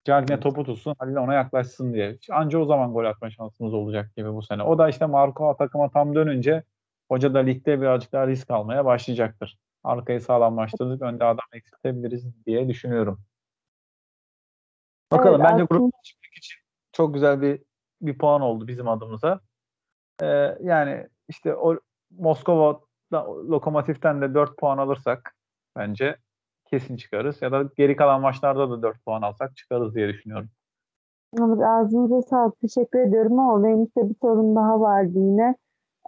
[0.04, 2.18] Cagne topu tutsun, Halil ona yaklaşsın diye.
[2.30, 4.62] Anca o zaman gol atma şansımız olacak gibi bu sene.
[4.62, 6.62] O da işte Marco takıma tam dönünce
[7.08, 9.58] hoca da ligde birazcık daha risk almaya başlayacaktır.
[9.84, 13.20] Arkayı sağlamlaştırdık, önde adam eksiltebiliriz diye düşünüyorum.
[15.12, 16.56] Bakalım Evet, bence grup çıkmak için
[16.92, 17.62] çok güzel bir
[18.02, 19.40] bir puan oldu bizim adımıza.
[20.22, 21.80] Ee, yani işte o
[22.10, 22.80] Moskova
[23.48, 25.36] Lokomotif'ten de 4 puan alırsak
[25.76, 26.16] bence
[26.70, 27.42] kesin çıkarız.
[27.42, 30.48] Ya da geri kalan maçlarda da 4 puan alsak çıkarız diye düşünüyorum.
[31.38, 32.60] Evet, ağzınıza sağlık.
[32.60, 35.54] Teşekkür ediyorum ama benim size bir sorun daha vardı yine.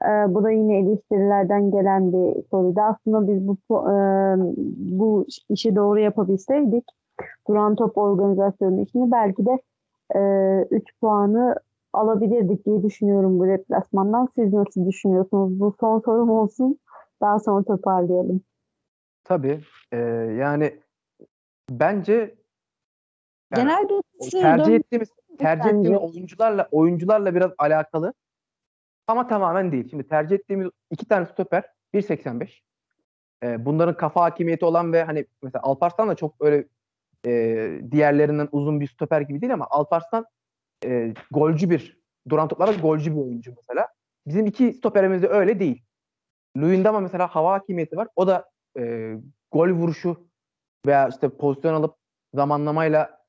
[0.03, 2.81] Ee, bu da yine eleştirilerden gelen bir soruydu.
[2.81, 3.57] Aslında biz bu
[3.91, 3.95] e,
[4.99, 6.85] bu işi doğru yapabilseydik
[7.49, 9.59] duran top organizasyonu işini belki de
[10.71, 11.57] 3 puanı
[11.93, 14.29] alabilirdik diye düşünüyorum bu deplasmandan.
[14.35, 15.61] Siz nasıl düşünüyorsunuz?
[15.61, 16.79] Bu son sorum olsun.
[17.21, 18.41] Daha sonra toparlayalım.
[19.25, 19.61] Tabii.
[19.93, 19.97] Ee,
[20.39, 20.81] yani
[21.71, 22.35] bence
[23.57, 25.09] yani Genelde tercih ettiğimiz
[25.39, 25.79] tercih bence.
[25.79, 28.15] ettiğimiz oyuncularla oyuncularla biraz alakalı.
[29.07, 29.91] Ama tamamen değil.
[29.91, 31.65] Şimdi tercih ettiğimiz iki tane stoper
[31.95, 32.61] 1.85.
[33.43, 36.65] Ee, bunların kafa hakimiyeti olan ve hani mesela Alparslan da çok öyle
[37.27, 40.27] e, diğerlerinden uzun bir stoper gibi değil ama Alparslan
[40.85, 43.89] e, golcü bir duran toplarda golcü bir oyuncu mesela.
[44.27, 45.83] Bizim iki stoperimiz de öyle değil.
[46.57, 48.09] Luyendama mesela hava hakimiyeti var.
[48.17, 49.15] O da e,
[49.53, 50.29] gol vuruşu
[50.87, 51.95] veya işte pozisyon alıp
[52.35, 53.25] zamanlamayla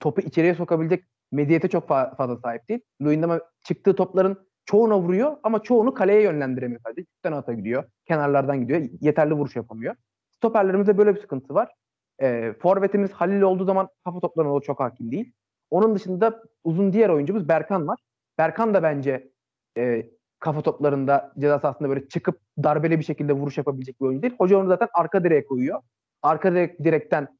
[0.00, 2.80] topu içeriye sokabilecek medyete çok fa- fazla sahip değil.
[3.02, 7.02] Luyendama çıktığı topların çoğuna vuruyor ama çoğunu kaleye yönlendiremiyor sadece.
[7.02, 7.84] Üstten ata gidiyor.
[8.06, 8.88] Kenarlardan gidiyor.
[9.00, 9.94] Yeterli vuruş yapamıyor.
[10.30, 11.74] Stoperlerimizde böyle bir sıkıntı var.
[12.22, 15.32] E, forvetimiz Halil olduğu zaman kafa toplarına o çok hakim değil.
[15.70, 17.98] Onun dışında uzun diğer oyuncumuz Berkan var.
[18.38, 19.30] Berkan da bence
[19.78, 20.10] e,
[20.40, 24.34] kafa toplarında ceza sahasında böyle çıkıp darbeli bir şekilde vuruş yapabilecek bir oyuncu değil.
[24.38, 25.80] Hoca onu zaten arka direğe koyuyor.
[26.22, 27.38] Arka direk, direkten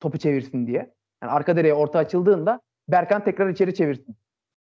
[0.00, 0.94] topu çevirsin diye.
[1.22, 4.16] Yani arka direğe orta açıldığında Berkan tekrar içeri çevirsin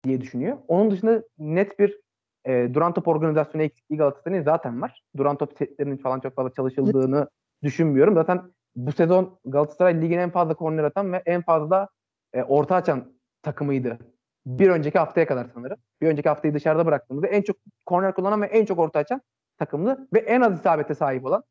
[0.04, 0.58] diye düşünüyor.
[0.68, 2.00] Onun dışında net bir
[2.44, 5.02] e, duran top organizasyonu eksikliği Galatasaray'ın zaten var.
[5.16, 7.28] Duran top setlerinin falan çok fazla çalışıldığını
[7.62, 8.14] düşünmüyorum.
[8.14, 8.42] Zaten
[8.76, 11.88] bu sezon Galatasaray ligin en fazla korner atan ve en fazla
[12.32, 13.12] e, orta açan
[13.42, 13.98] takımıydı.
[14.46, 15.78] Bir önceki haftaya kadar sanırım.
[16.00, 19.20] Bir önceki haftayı dışarıda bıraktığımızda en çok korner kullanan ve en çok orta açan
[19.58, 21.44] takımdı ve en az isabete sahip olan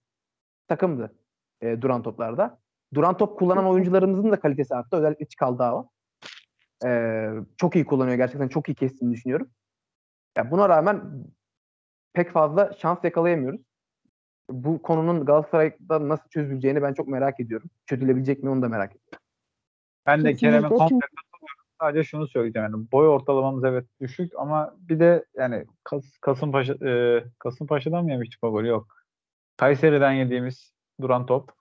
[0.67, 1.15] takımdı
[1.61, 2.59] e, duran toplarda.
[2.93, 4.97] Duran top kullanan oyuncularımızın da kalitesi arttı.
[4.97, 5.89] Özellikle Çikaldao.
[6.85, 8.47] E, çok iyi kullanıyor gerçekten.
[8.47, 9.49] Çok iyi kestiğini düşünüyorum.
[10.37, 11.25] Ya buna rağmen
[12.13, 13.61] pek fazla şans yakalayamıyoruz.
[14.49, 17.69] Bu konunun Galatasaray'da nasıl çözüleceğini ben çok merak ediyorum.
[17.85, 19.19] Çözülebilecek mi onu da merak ediyorum.
[20.05, 20.99] Ben de Kerem'e komple.
[21.81, 27.23] Sadece şunu söyleyeceğim yani boy ortalamamız evet düşük ama bir de yani Kas, Kasımpaşa e,
[27.39, 28.67] Kasımpaşa'dan mı yemiştik o golü?
[28.67, 28.87] Yok.
[29.57, 31.51] Kayseri'den yediğimiz duran top.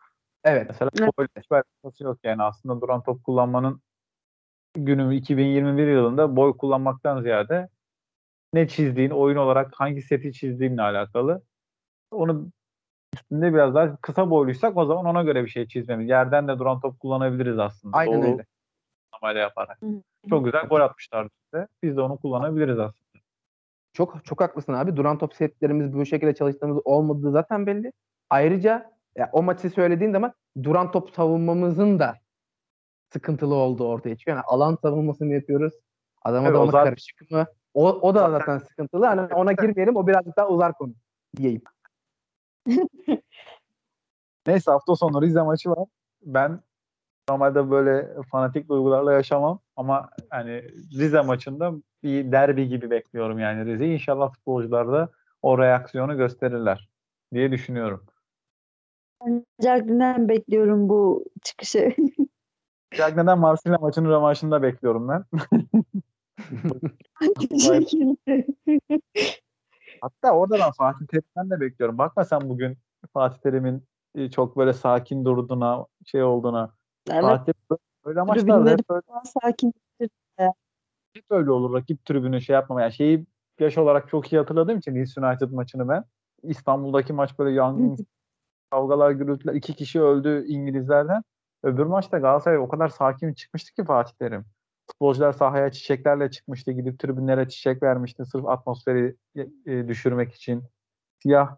[0.44, 0.66] Evet.
[0.68, 1.10] Mesela Evet.
[1.16, 3.80] o hiç alakası yok yani aslında duran top kullanmanın
[4.74, 7.68] günü 2021 yılında boy kullanmaktan ziyade
[8.52, 11.42] ne çizdiğin oyun olarak hangi seti çizdiğinle alakalı.
[12.10, 12.50] Onu
[13.14, 16.08] üstünde biraz daha kısa boyluysak o zaman ona göre bir şey çizmemiz.
[16.08, 17.96] Yerden de duran top kullanabiliriz aslında.
[17.96, 18.44] Aynen Doğru öyle.
[19.22, 19.78] Normalde yaparak.
[20.30, 21.68] Çok güzel gol atmışlardı size.
[21.82, 22.94] Biz de onu kullanabiliriz aslında.
[23.92, 24.96] Çok çok haklısın abi.
[24.96, 27.92] Duran top setlerimiz bu şekilde çalıştığımız olmadığı zaten belli.
[28.30, 32.14] Ayrıca ya, o maçı söylediğin zaman duran top savunmamızın da
[33.12, 34.36] sıkıntılı olduğu ortaya çıkıyor.
[34.36, 35.74] Yani alan savunmasını yapıyoruz.
[36.22, 37.46] Adama Evet, da o ona zaten- karışık mı?
[37.74, 39.06] O, o da Zaten- zaten sıkıntılı.
[39.06, 39.96] Hani ona girmeyelim.
[39.96, 40.94] O birazcık daha uzar konu
[41.36, 41.62] diyeyim.
[44.46, 45.88] Neyse hafta sonu Rize maçı var.
[46.22, 46.60] Ben
[47.28, 50.62] normalde böyle fanatik duygularla yaşamam ama hani
[50.98, 51.72] Rize maçında
[52.02, 53.92] bir derbi gibi bekliyorum yani Rize'yi.
[53.92, 55.08] İnşallah futbolcular da
[55.42, 56.88] o reaksiyonu gösterirler
[57.34, 58.06] diye düşünüyorum.
[59.62, 61.94] Cagney'den bekliyorum bu çıkışı.
[62.96, 65.24] Cagney'den Marsilya maçının rövanşını bekliyorum ben.
[70.00, 71.98] Hatta orada ben Fatih Terim'den de bekliyorum.
[71.98, 72.78] Bakma sen bugün
[73.12, 76.74] Fatih Terim'in e, çok böyle sakin durduğuna, şey olduğuna.
[77.10, 77.52] Evet, Fatih
[78.04, 79.02] böyle maçlarda hep böyle,
[79.42, 79.72] sakin.
[79.98, 81.74] hep öyle olur.
[81.74, 82.82] Rakip tribünü şey yapmama.
[82.82, 83.26] Yani şeyi
[83.60, 86.04] yaş olarak çok iyi hatırladığım için Leeds United maçını ben.
[86.42, 88.06] İstanbul'daki maç böyle yangın,
[88.70, 89.54] kavgalar, gürültüler.
[89.54, 91.22] iki kişi öldü İngilizlerden.
[91.62, 94.44] Öbür maçta Galatasaray o kadar sakin çıkmıştı ki Fatih Terim.
[94.86, 96.72] Futbolcular sahaya çiçeklerle çıkmıştı.
[96.72, 98.24] Gidip tribünlere çiçek vermişti.
[98.24, 99.16] Sırf atmosferi
[99.66, 100.62] e, düşürmek için.
[101.22, 101.56] Siyah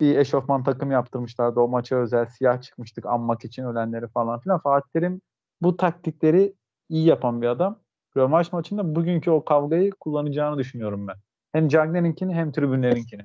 [0.00, 1.60] bir eşofman takım yaptırmışlardı.
[1.60, 4.58] O maça özel siyah çıkmıştık anmak için ölenleri falan filan.
[4.58, 5.20] Fatih Terim
[5.62, 6.54] bu taktikleri
[6.88, 7.80] iyi yapan bir adam.
[8.16, 11.16] Rövanş maçında bugünkü o kavgayı kullanacağını düşünüyorum ben.
[11.52, 13.22] Hem Cagney'inkini hem tribünlerinkini.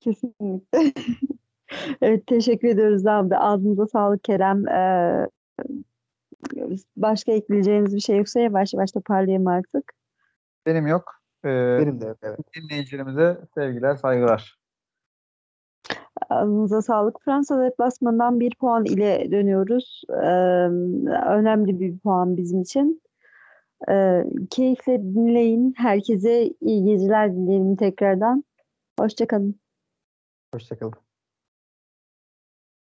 [0.00, 0.78] Kesinlikle.
[2.02, 3.36] evet teşekkür ediyoruz abi.
[3.36, 4.68] Ağzınıza sağlık Kerem.
[4.68, 5.28] Ee,
[6.96, 9.92] başka ekleyeceğiniz bir şey yoksa yavaş yavaş toparlayayım artık.
[10.66, 11.14] Benim yok.
[11.44, 12.18] Ee, Benim de yok.
[12.22, 12.38] Evet.
[12.54, 14.57] dinleyicilerimize sevgiler, saygılar.
[16.30, 17.20] Ağzınıza sağlık.
[17.24, 20.02] Fransa deplasmanından bir puan ile dönüyoruz.
[20.10, 20.16] Ee,
[21.28, 23.02] önemli bir puan bizim için.
[23.90, 25.74] Ee, keyifle dinleyin.
[25.76, 28.44] Herkese iyi geceler dileyelim tekrardan.
[28.98, 29.60] Hoşçakalın.
[30.54, 31.07] Hoşçakalın.